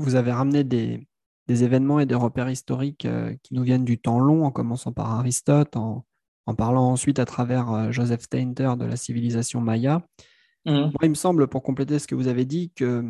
[0.00, 1.06] vous avez ramené des,
[1.48, 5.10] événements et des repères historiques euh, qui nous viennent du temps long, en commençant par
[5.10, 6.04] Aristote, en,
[6.56, 10.04] parlant ensuite à travers euh, Joseph Steinter de la civilisation maya.
[10.64, 10.72] Mmh.
[10.72, 13.04] Moi, il me semble, pour compléter ce que vous avez dit, que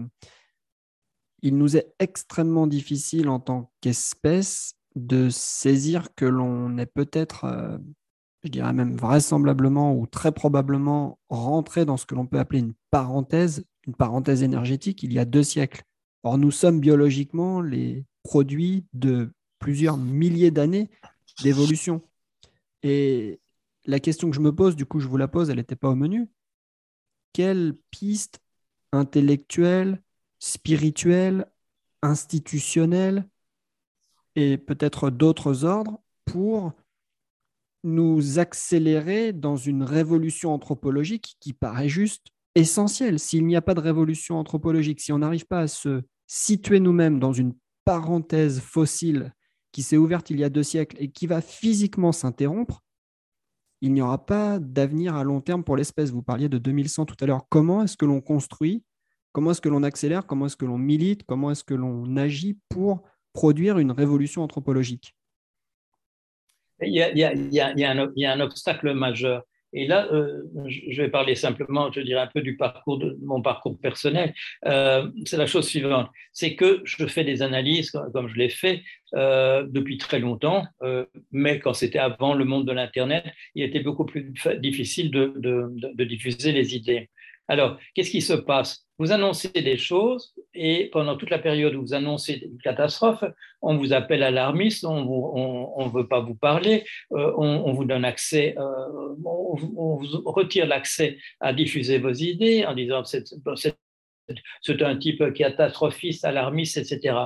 [1.43, 7.79] il nous est extrêmement difficile en tant qu'espèce de saisir que l'on est peut-être, euh,
[8.43, 12.75] je dirais même vraisemblablement ou très probablement rentré dans ce que l'on peut appeler une
[12.91, 15.83] parenthèse, une parenthèse énergétique il y a deux siècles.
[16.23, 20.91] Or, nous sommes biologiquement les produits de plusieurs milliers d'années
[21.43, 22.03] d'évolution.
[22.83, 23.41] Et
[23.87, 25.89] la question que je me pose, du coup, je vous la pose, elle n'était pas
[25.89, 26.29] au menu.
[27.33, 28.41] Quelle piste
[28.93, 30.03] intellectuelle,
[30.39, 31.47] spirituelle,
[32.03, 33.29] institutionnelle
[34.37, 36.73] et peut-être d'autres ordres pour
[37.83, 43.19] nous accélérer dans une révolution anthropologique qui paraît juste essentielle.
[43.19, 47.21] S'il n'y a pas de révolution anthropologique, si on n'arrive pas à se situer nous-mêmes
[47.21, 49.33] dans une parenthèse fossile
[49.73, 52.83] qui s'est ouverte il y a deux siècles et qui va physiquement s'interrompre,
[53.81, 56.11] il n'y aura pas d'avenir à long terme pour l'espèce.
[56.11, 57.47] Vous parliez de 2100 tout à l'heure.
[57.49, 58.85] Comment est-ce que l'on construit?
[59.33, 60.27] Comment est-ce que l'on accélère?
[60.27, 61.23] Comment est-ce que l'on milite?
[61.25, 65.15] Comment est-ce que l'on agit pour produire une révolution anthropologique?
[66.83, 72.21] Il y, a, un, obstacle majeur Et là, euh, je vais parler simplement, je dirais
[72.21, 74.35] un peu du parcours de mon parcours personnel.
[74.67, 78.83] Euh, c'est la chose suivante, c'est que je fais des analyses comme je l'ai fait
[79.15, 80.67] euh, depuis très longtemps,
[81.31, 86.05] mais quand c'était avant le monde de l'internet, il était beaucoup plus difficile de, de
[86.05, 87.09] diffuser les idées.
[87.51, 88.87] Alors, qu'est-ce qui se passe?
[89.01, 93.25] Vous annoncez des choses et pendant toute la période où vous annoncez une catastrophe,
[93.61, 98.55] on vous appelle alarmiste, on ne veut pas vous parler, euh, on, vous donne accès,
[98.57, 103.25] euh, on, vous retire l'accès à diffuser vos idées en disant c'est
[104.63, 107.17] c'est un type catastrophiste, alarmiste, etc.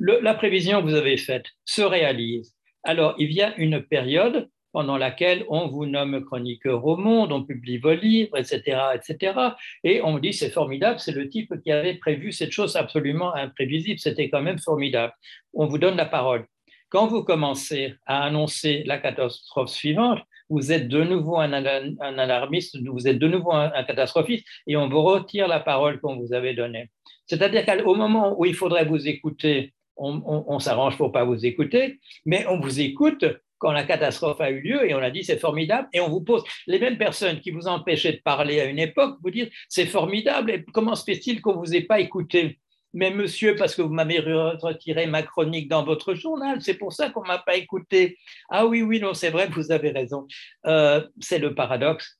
[0.00, 2.52] la prévision que vous avez faite se réalise.
[2.82, 4.48] Alors, il y a une période
[4.78, 9.34] pendant laquelle on vous nomme chroniqueur au monde, on publie vos livres, etc., etc.
[9.82, 13.98] Et on dit c'est formidable, c'est le type qui avait prévu cette chose absolument imprévisible,
[13.98, 15.12] c'était quand même formidable.
[15.52, 16.46] On vous donne la parole.
[16.90, 23.08] Quand vous commencez à annoncer la catastrophe suivante, vous êtes de nouveau un, alarmiste, vous
[23.08, 26.88] êtes de nouveau un, catastrophiste, et on vous retire la parole qu'on vous avait donnée.
[27.26, 31.98] C'est-à-dire qu'au moment où il faudrait vous écouter, on, on s'arrange pour pas vous écouter,
[32.24, 33.24] mais on vous écoute
[33.58, 36.22] quand la catastrophe a eu lieu et on a dit c'est formidable et on vous
[36.22, 39.86] pose les mêmes personnes qui vous empêchaient de parler à une époque vous dire c'est
[39.86, 42.58] formidable et comment se fait-il qu'on vous ait pas écouté?
[42.94, 47.10] Mais monsieur, parce que vous m'avez retiré ma chronique dans votre journal, c'est pour ça
[47.10, 48.18] qu'on ne m'a pas écouté.
[48.48, 50.26] Ah oui, oui, non, c'est vrai, vous avez raison.
[50.66, 52.17] Euh, c'est le paradoxe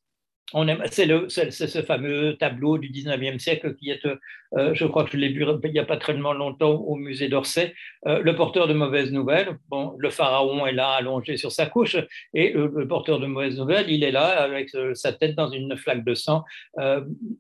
[0.88, 5.28] c'est ce fameux tableau du 19e siècle qui est, euh, je crois que je l'ai
[5.28, 7.74] vu il n'y a pas très longtemps au musée d'Orsay,
[8.07, 9.59] euh, le porteur de mauvaises nouvelles.
[9.68, 11.96] Bon, le pharaon est là allongé sur sa couche
[12.32, 15.76] et le, porteur de mauvaises nouvelles, il est là avec euh, sa tête dans une
[15.76, 16.44] flaque de sang.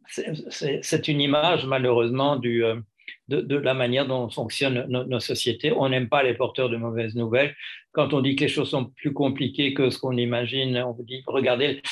[0.08, 2.82] c'est une image malheureusement de,
[3.28, 5.72] la manière dont fonctionnent nos sociétés.
[5.72, 7.54] On n'aime pas les porteurs de mauvaises nouvelles
[7.98, 11.02] quand on dit que les choses sont plus compliquées que ce qu'on imagine, on vous
[11.02, 11.82] dit, regardez,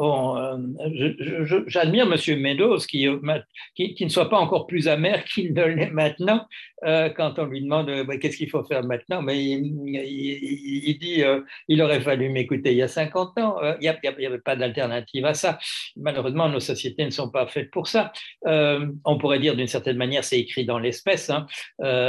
[0.00, 0.56] euh,
[1.66, 2.40] j'admire M.
[2.40, 3.06] Meadows qui,
[3.74, 6.46] qui, ne soit pas encore plus amer qu'il ne l'est maintenant
[6.84, 9.22] euh, quand on lui demande euh, qu'est-ce qu'il faut faire maintenant.
[9.22, 11.22] Mais il, dit,
[11.68, 13.56] il aurait fallu m'écouter il y a 50 ans.
[13.80, 15.58] il n'y avait pas d'alternative à ça.
[15.96, 18.12] Malheureusement, nos sociétés ne sont pas faites pour ça.
[18.44, 21.30] on pourrait dire d'une certaine manière, c'est écrit dans l'espèce.
[21.30, 21.46] Hein.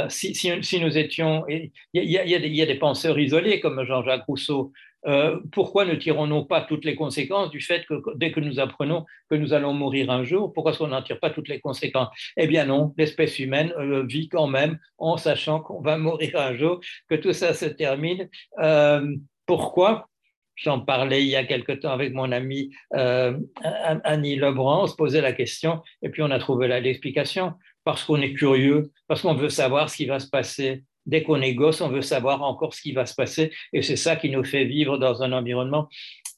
[0.08, 4.72] Si, nous étions, il y, a des penseurs isolés comme Jean-Jacques Rousseau,
[5.06, 9.04] euh, pourquoi ne tirons-nous pas toutes les conséquences du fait que dès que nous apprenons
[9.30, 12.08] que nous allons mourir un jour, pourquoi est-ce qu'on n'en tire pas toutes les conséquences?
[12.36, 16.54] Eh bien non, l'espèce humaine euh, vit quand même en sachant qu'on va mourir un
[16.54, 18.28] jour, que tout ça se termine.
[18.60, 19.14] Euh,
[19.46, 20.08] pourquoi?
[20.56, 25.20] J'en parlais il y a quelque temps avec mon ami Annie Lebrun, on se posait
[25.20, 27.54] la question et puis on a trouvé l'explication.
[27.82, 31.40] Parce qu'on est curieux, parce qu'on veut savoir ce qui va se passer dès qu'on
[31.40, 33.52] est gosse, on veut savoir encore ce qui va se passer.
[33.72, 35.88] Et c'est ça qui nous fait vivre dans un environnement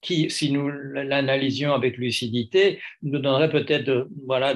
[0.03, 4.55] qui, si nous l'analysions avec lucidité, nous donnerait peut-être, voilà,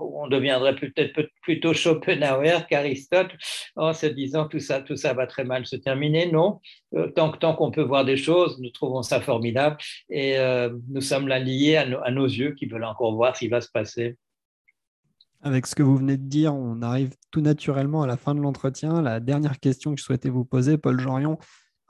[0.00, 3.30] on deviendrait peut-être plutôt Schopenhauer qu'Aristote
[3.76, 6.30] en se disant tout ça, tout ça va très mal se terminer.
[6.30, 6.60] Non,
[6.94, 9.76] euh, tant, tant qu'on peut voir des choses, nous trouvons ça formidable
[10.10, 13.48] et euh, nous sommes là liés à nos yeux qui veulent encore voir ce qui
[13.48, 14.16] va se passer.
[15.44, 18.40] Avec ce que vous venez de dire, on arrive tout naturellement à la fin de
[18.40, 19.02] l'entretien.
[19.02, 21.36] La dernière question que je souhaitais vous poser, Paul Jorion,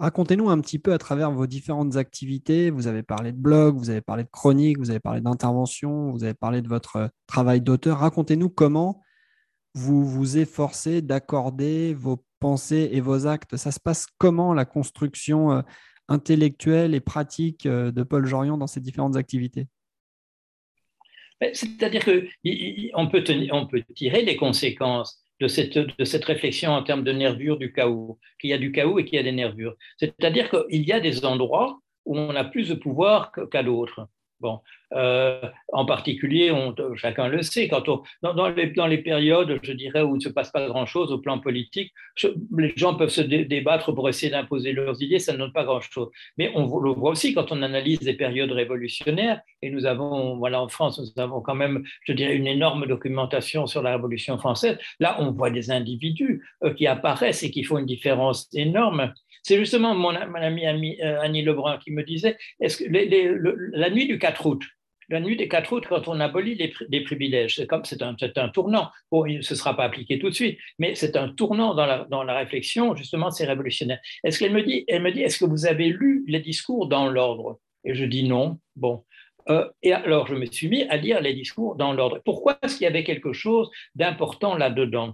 [0.01, 2.71] racontez-nous un petit peu à travers vos différentes activités.
[2.71, 6.25] Vous avez parlé de blog, vous avez parlé de chronique, vous avez parlé d'intervention, vous
[6.25, 8.01] avez parlé de votre travail d'auteur.
[8.01, 9.01] Racontez-nous comment
[9.75, 13.57] vous vous efforcez d'accorder vos pensées et vos actes.
[13.57, 15.63] Ça se passe comment la construction euh,
[16.09, 19.69] intellectuelle et pratique euh, de Paul Jorion dans ces différentes activités?
[21.41, 27.13] C'est-à-dire qu'on peut, peut tirer des conséquences de cette, de cette réflexion en termes de
[27.13, 29.75] nervures du chaos, qu'il y a du chaos et qu'il y a des nervures.
[29.99, 34.09] C'est-à-dire qu'il y a des endroits où on a plus de pouvoir qu'à d'autres.
[34.41, 34.61] Bon,
[34.93, 35.41] euh,
[35.73, 36.53] en particulier,
[36.95, 40.23] chacun le sait, quand on, dans, les, dans, les, périodes, je dirais, où il ne
[40.23, 41.93] se passe pas grand-chose au plan politique,
[42.57, 46.11] les gens peuvent se débattre pour essayer d'imposer leurs idées, ça ne donne pas grand-chose.
[46.39, 50.61] Mais on le voit aussi quand on analyse des périodes révolutionnaires, et nous avons, voilà,
[50.61, 54.79] en France, nous avons quand même, je dirais, une énorme documentation sur la Révolution française.
[55.01, 59.13] Là, on voit des individus euh, qui apparaissent et qui font une différence énorme.
[59.43, 64.19] C'est justement mon, ami euh, Annie Lebrun qui me disait, est-ce que la nuit du
[64.19, 64.63] 4 août,
[65.09, 66.55] la nuit des 4 août, quand on abolit
[66.89, 68.91] les, privilèges, c'est comme c'est un, un, tournant.
[69.11, 72.07] Bon, ce ne sera pas appliqué tout de suite, mais c'est un tournant dans la,
[72.11, 74.01] dans la réflexion justement de ces révolutionnaires.
[74.23, 77.09] Est-ce qu'elle me dit, elle me dit, est-ce que vous avez lu les discours dans
[77.09, 77.59] l'ordre?
[77.85, 78.59] Et je dis non.
[78.77, 79.05] Bon.
[79.51, 82.21] Euh, et alors je me suis mis à lire les discours dans l'ordre.
[82.25, 85.13] Pourquoi est-ce qu'il y avait quelque chose d'important là-dedans?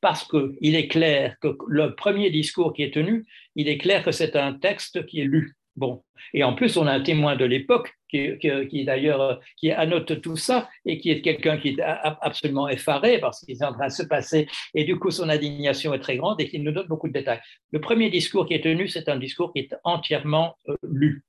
[0.00, 4.12] Parce qu'il est clair que le premier discours qui est tenu, il est clair que
[4.12, 7.44] c'est un texte qui est lu Bon, et en plus, on a un témoin de
[7.44, 13.18] l'époque qui, d'ailleurs qui annote tout ça et qui est quelqu'un qui est absolument effaré
[13.18, 16.16] parce qu'il est en train de se passer et du coup son indignation est très
[16.16, 17.40] grande et qui nous donne beaucoup de détails.
[17.72, 21.24] Le premier discours qui est tenu, c'est un discours qui est entièrement euh, lu.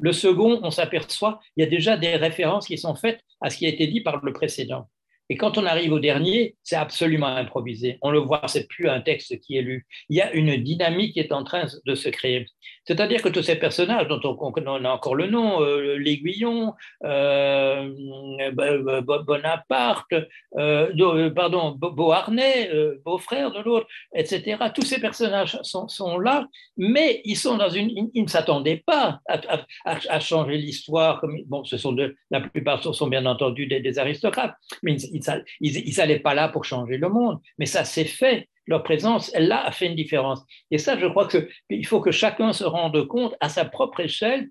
[0.00, 3.56] Le second, on s'aperçoit, il y a déjà des références qui sont faites à ce
[3.56, 4.88] qui a été dit par le précédent.
[5.30, 7.98] Et quand on arrive au dernier, c'est absolument improvisé.
[8.02, 9.86] On le voit, c'est plus un texte qui est lu.
[10.08, 12.46] Il y a une dynamique qui est en train de se créer.
[12.90, 16.74] C'est-à-dire que tous ces personnages dont on, a encore le nom, euh, l'Aiguillon,
[17.04, 17.88] euh,
[19.24, 20.14] Bonaparte,
[20.58, 22.68] euh, pardon, Beauharnais,
[23.04, 24.56] beau-frère de l'autre, etc.
[24.74, 30.20] Tous ces personnages sont, là, mais ils sont dans une, ils, ne s'attendaient pas à,
[30.20, 31.24] changer l'histoire.
[31.46, 31.94] Bon, ce sont
[32.30, 35.19] la plupart sont bien entendu des, aristocrates, mais ils,
[35.60, 37.38] ils n'allaient pas là pour changer le monde.
[37.58, 40.44] Mais ça s'est fait leur présence, elle là, a fait une différence.
[40.70, 44.48] Et ça, je crois qu'il faut que chacun se rende compte à sa propre échelle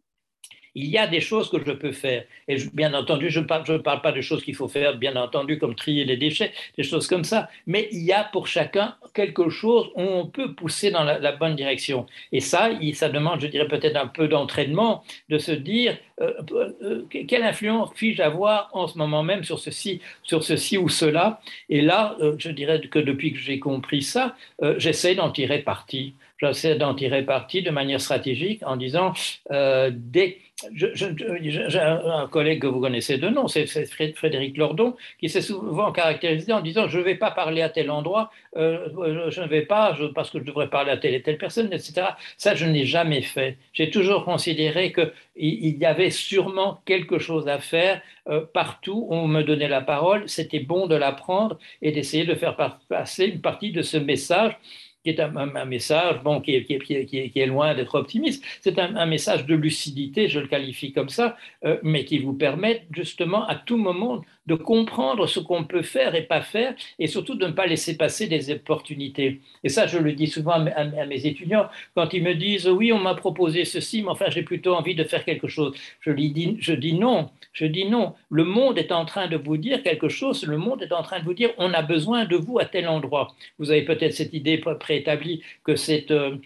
[0.80, 2.23] il y a des choses que je peux faire.
[2.47, 5.75] Et bien entendu, je ne parle, pas de choses qu'il faut faire, bien entendu, comme
[5.75, 7.49] trier les déchets, des choses comme ça.
[7.67, 11.55] Mais il y a pour chacun quelque chose où on peut pousser dans la, bonne
[11.55, 12.05] direction.
[12.32, 16.34] Et ça, ça demande, je dirais, peut-être un peu d'entraînement, de se dire euh,
[16.82, 21.41] euh, quelle influence puis-je avoir en ce moment même sur ceci, sur ceci ou cela?
[21.69, 24.36] Et là, euh, je dirais que depuis que j'ai compris ça,
[24.77, 29.13] j'essaie d'en tirer parti j'essaie d'en tirer parti de manière stratégique en disant,
[29.51, 30.38] euh, dès,
[30.74, 36.51] j'ai un collègue que vous connaissez de nom, c'est Frédéric Lordon, qui s'est souvent caractérisé
[36.53, 39.95] en disant, je ne vais pas parler à tel endroit, euh, je ne vais pas
[40.14, 42.07] parce que je devrais parler à telle et telle personne, etc.
[42.38, 43.57] Ça, je n'ai jamais fait.
[43.74, 49.16] J'ai toujours considéré qu'il il y avait sûrement quelque chose à faire euh, partout où
[49.16, 50.28] on me donnait la parole.
[50.28, 52.55] C'était bon de l'apprendre et d'essayer de faire
[52.89, 54.57] passer une partie de ce message
[55.04, 58.43] qui est un, message bon, qui, est, qui, est, loin d'être optimiste.
[58.62, 62.86] C'est un, message de lucidité, je le qualifie comme ça, euh, mais qui vous permet
[62.91, 67.36] justement à tout moment de comprendre ce qu'on peut faire et pas faire, et surtout
[67.36, 69.41] de ne pas laisser passer des opportunités.
[69.64, 73.00] Et ça, je le dis souvent à, mes étudiants, quand ils me disent oui, on
[73.00, 75.74] m'a proposé ceci, mais enfin j'ai plutôt envie de faire quelque chose.
[76.02, 78.16] Je, dis, je dis non, je dis non.
[78.32, 81.20] Le monde est en train de vous dire quelque chose, le monde est en train
[81.20, 83.36] de vous dire on a besoin de vous à tel endroit.
[83.60, 86.38] Vous avez peut-être cette idée préétablie que c'est euh,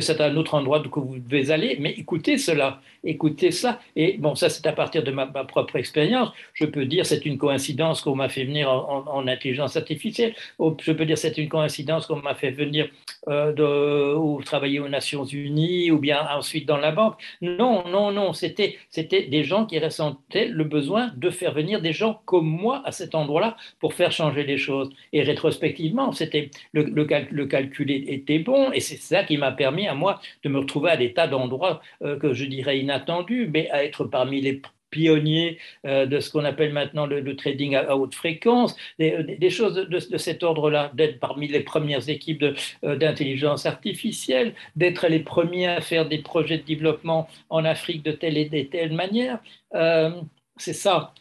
[0.00, 3.80] c'est un autre endroit que vous devez aller, mais écoutez cela, écoutez ça.
[3.96, 6.30] Et bon, ça c'est à partir de ma, ma propre expérience.
[6.54, 10.32] Je peux dire c'est une coïncidence qu'on m'a fait venir en, intelligence artificielle.
[10.60, 12.88] Je peux dire c'est une coïncidence qu'on m'a fait venir
[13.28, 17.16] euh, de, ou travailler aux Nations Unies ou bien ensuite dans la banque.
[17.40, 21.92] Non, non, non, c'était c'était des gens qui ressentaient le besoin de faire venir des
[21.92, 24.90] gens comme moi à cet endroit-là pour faire changer les choses.
[25.12, 29.94] Et rétrospectivement, c'était le, le, calcul était bon et c'est ça qui m'a permis à
[29.94, 33.84] moi de me retrouver à des tas d'endroits euh, que je dirais inattendus, mais à
[33.84, 34.60] être parmi les
[34.92, 40.18] pionnier euh, de ce qu'on appelle maintenant le, trading à, haute fréquence, des, choses de,
[40.18, 42.44] cet ordre-là, d'être parmi les premières équipes
[42.84, 48.12] euh, d'intelligence artificielle, d'être les premiers à faire des projets de développement en Afrique de
[48.12, 49.40] telle et telle manière.
[49.74, 50.10] Euh,
[50.58, 51.14] c'est ça.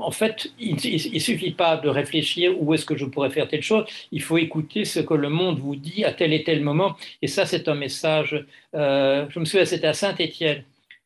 [0.00, 3.62] en fait, il ne suffit pas de réfléchir où est-ce que je pourrais faire telle
[3.62, 6.96] chose, il faut écouter ce que le monde vous dit à tel et tel moment.
[7.22, 10.62] Et ça, c'est un message, je me souviens, c'était à Saint-Étienne,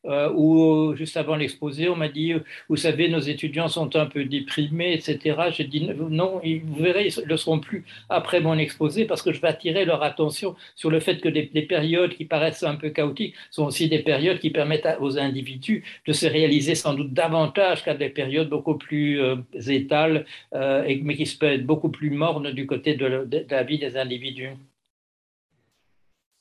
[0.06, 2.32] euh, où juste avant l'exposé, on m'a dit,
[2.68, 5.50] vous savez, nos étudiants sont un peu déprimés, etc.
[5.52, 9.32] J'ai dit, non, vous verrez, ils ne le seront plus après mon exposé parce que
[9.32, 12.90] je vais attirer leur attention sur le fait que des, périodes qui paraissent un peu
[12.90, 17.84] chaotiques sont aussi des périodes qui permettent aux individus de se réaliser sans doute davantage
[17.84, 19.36] qu'à des périodes beaucoup plus euh,
[19.68, 20.24] étales,
[20.54, 24.50] euh, mais qui peuvent être beaucoup plus mornes du côté de, la vie des individus.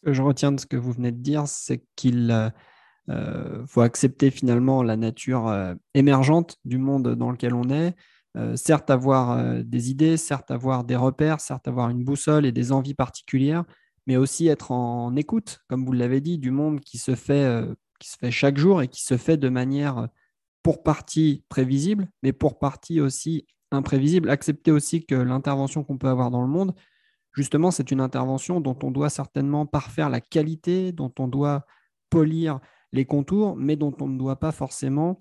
[0.04, 2.32] Je retiens de ce que vous venez de dire, c'est qu'il
[3.10, 7.96] il euh, faut accepter finalement la nature euh, émergente du monde dans lequel on est.
[8.38, 12.72] Euh, certes, avoir des idées, certes, avoir des repères, certes, avoir une boussole et des
[12.72, 13.64] envies particulières,
[14.06, 17.66] mais aussi être en écoute, comme vous l'avez dit, du monde qui se fait,
[18.00, 20.08] qui se fait chaque jour et qui se fait de manière
[20.62, 24.30] pour partie prévisible, mais pour partie aussi imprévisible.
[24.30, 26.76] Accepter aussi que l'intervention qu'on peut avoir dans le monde,
[27.34, 31.66] justement, c'est une intervention dont on doit certainement parfaire la qualité, dont on doit
[32.12, 32.60] polir
[32.92, 35.20] les contours, mais dont on ne doit pas forcément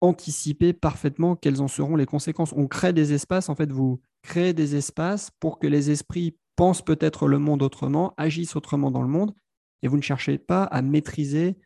[0.00, 2.52] anticiper parfaitement quelles en seront les conséquences.
[2.56, 6.82] On crée des espaces, en fait, vous créez des espaces pour que les esprits pensent
[6.82, 9.34] peut-être le monde autrement, agissent autrement dans le monde,
[9.82, 11.56] et vous ne cherchez pas à maîtriser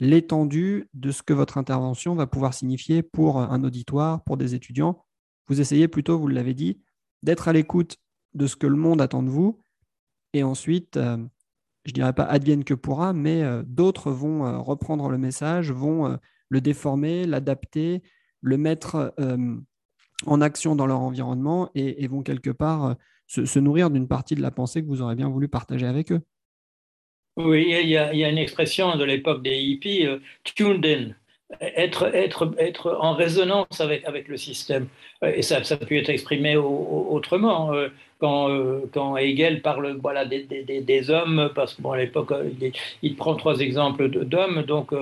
[0.00, 5.04] l'étendue de ce que votre intervention va pouvoir signifier pour un auditoire, pour des étudiants.
[5.48, 6.80] Vous essayez plutôt, vous l'avez dit,
[7.22, 7.98] d'être à l'écoute
[8.34, 9.60] de ce que le monde attend de vous,
[10.32, 11.18] et ensuite euh,
[11.84, 16.18] je dirais pas advienne que pourra, mais d'autres vont reprendre le message, vont
[16.48, 18.02] le déformer, l'adapter,
[18.40, 19.14] le mettre
[20.26, 24.50] en action dans leur environnement et, vont quelque part se, nourrir d'une partie de la
[24.50, 26.20] pensée que vous aurez bien voulu partager avec eux.
[27.36, 30.06] Oui, il y a, une expression de l'époque des hippies,
[30.44, 31.14] tuned in,
[31.60, 34.88] être, être, être en résonance avec, avec le système.
[35.22, 37.72] Et ça, ça peut être exprimé autrement.
[38.18, 38.48] Quand,
[38.92, 42.72] quand, Hegel parle voilà, des, des, des, hommes, parce qu'à l'époque, il,
[43.02, 44.92] il, prend trois exemples d'hommes, donc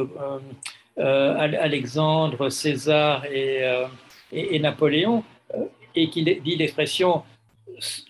[1.00, 3.86] euh, Alexandre, César euh,
[4.32, 5.24] et, et, Napoléon,
[5.54, 7.22] euh, et qui dit l'expression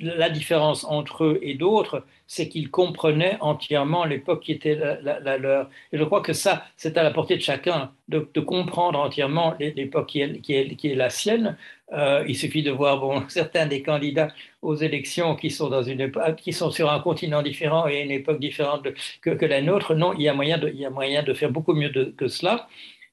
[0.01, 5.69] la différence entre eux et d'autres, c'est qu'ils comprenaient entièrement l'époque qui était la, leur.
[5.93, 10.07] Et je crois que ça, c'est à la portée de chacun de, comprendre entièrement l'époque
[10.07, 11.57] qui est, la sienne.
[11.93, 14.29] il suffit de voir bon, certains des candidats
[14.63, 18.39] aux élections qui sont, dans une qui sont sur un continent différent et une époque
[18.39, 18.87] différente
[19.23, 19.95] que, que, la nôtre.
[19.97, 22.29] Non, il y a moyen de, il y a moyen de faire beaucoup mieux que
[22.29, 22.69] cela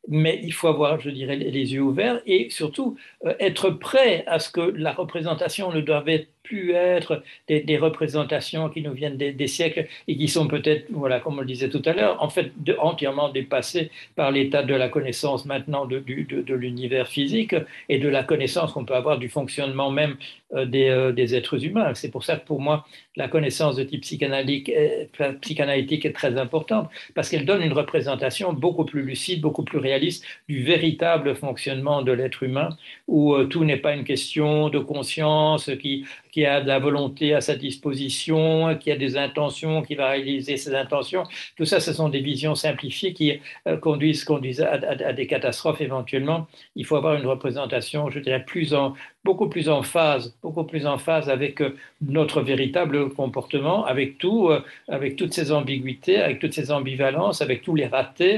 [0.08, 4.40] mais il faut avoir, je dirais, les yeux ouverts et surtout euh, être prêt à
[4.40, 9.48] ce que la représentation ne doive être plus être des, représentations qui nous viennent des,
[9.48, 12.52] siècles et qui sont peut-être, voilà, comme on le disait tout à l'heure, en fait
[12.80, 17.56] entièrement dépassées par l'état de la connaissance maintenant de, de, l'univers physique
[17.90, 20.16] et de la connaissance qu'on peut avoir du fonctionnement même
[20.54, 21.94] euh, des, euh, des, êtres humains.
[21.94, 22.86] C'est pour ça que pour moi,
[23.18, 25.10] la connaissance de type psychanalytique est,
[25.42, 30.24] psychanalytique est très importante parce qu'elle donne une représentation beaucoup plus lucide, beaucoup plus réaliste
[30.48, 32.70] du véritable fonctionnement de l'être humain
[33.08, 36.06] où euh, tout n'est pas une question de conscience qui,
[36.38, 40.56] qui a de la volonté à sa disposition, qui a des intentions, qui va réaliser
[40.56, 41.24] ses intentions.
[41.56, 46.46] Tout ça, ce sont des visions simplifiées qui euh, conduisent, conduisent à, des catastrophes éventuellement.
[46.76, 48.94] Il faut avoir une représentation, je dirais, plus en,
[49.26, 54.50] beaucoup plus en phase, beaucoup plus en phase avec euh, notre véritable comportement, avec tout,
[54.50, 58.38] euh, avec toutes ces ambiguïtés, avec toutes ces ambivalences, avec tous les ratés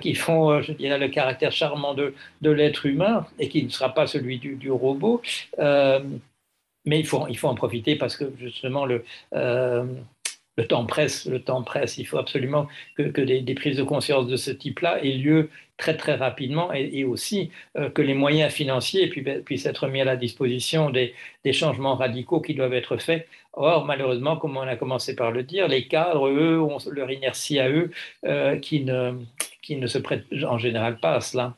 [0.00, 3.90] qui font, je dirais, le caractère charmant de, de l'être humain et qui ne sera
[3.94, 5.22] pas celui du, du robot
[6.84, 9.04] mais il faut, il faut en profiter parce que justement le,
[9.34, 9.84] euh,
[10.56, 11.98] le temps presse, le temps presse.
[11.98, 15.96] Il faut absolument que, que des, prises de conscience de ce type-là aient lieu très
[15.96, 20.90] très rapidement et, aussi euh, que les moyens financiers puissent être mis à la disposition
[20.90, 21.14] des,
[21.44, 23.26] des, changements radicaux qui doivent être faits.
[23.54, 27.58] Or, malheureusement, comme on a commencé par le dire, les cadres, eux, ont leur inertie
[27.58, 27.90] à eux
[28.24, 29.18] euh, qui, ne,
[29.62, 31.56] qui ne se prêtent en général pas à cela.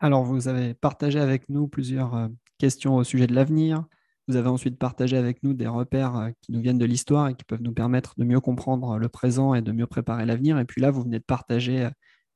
[0.00, 2.28] Alors, vous avez partagé avec nous plusieurs
[2.62, 3.84] questions au sujet de l'avenir.
[4.28, 7.34] Vous avez ensuite partagé avec nous des repères euh, qui nous viennent de l'histoire et
[7.34, 10.60] qui peuvent nous permettre de mieux comprendre le présent et de mieux préparer l'avenir.
[10.60, 11.90] Et puis là, vous venez de partager euh,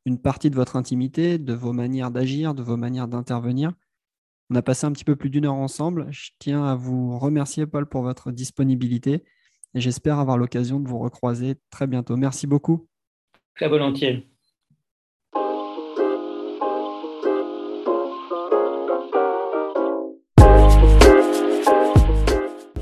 [0.04, 3.72] une partie de votre intimité, de vos manières d'agir, de vos manières d'intervenir.
[4.50, 6.08] On a passé un petit peu plus d'une heure ensemble.
[6.10, 9.22] Je tiens à vous remercier, Paul, pour votre disponibilité
[9.74, 12.16] et j'espère avoir l'occasion de vous recroiser très bientôt.
[12.16, 12.88] Merci beaucoup.
[13.54, 14.35] Très volontiers.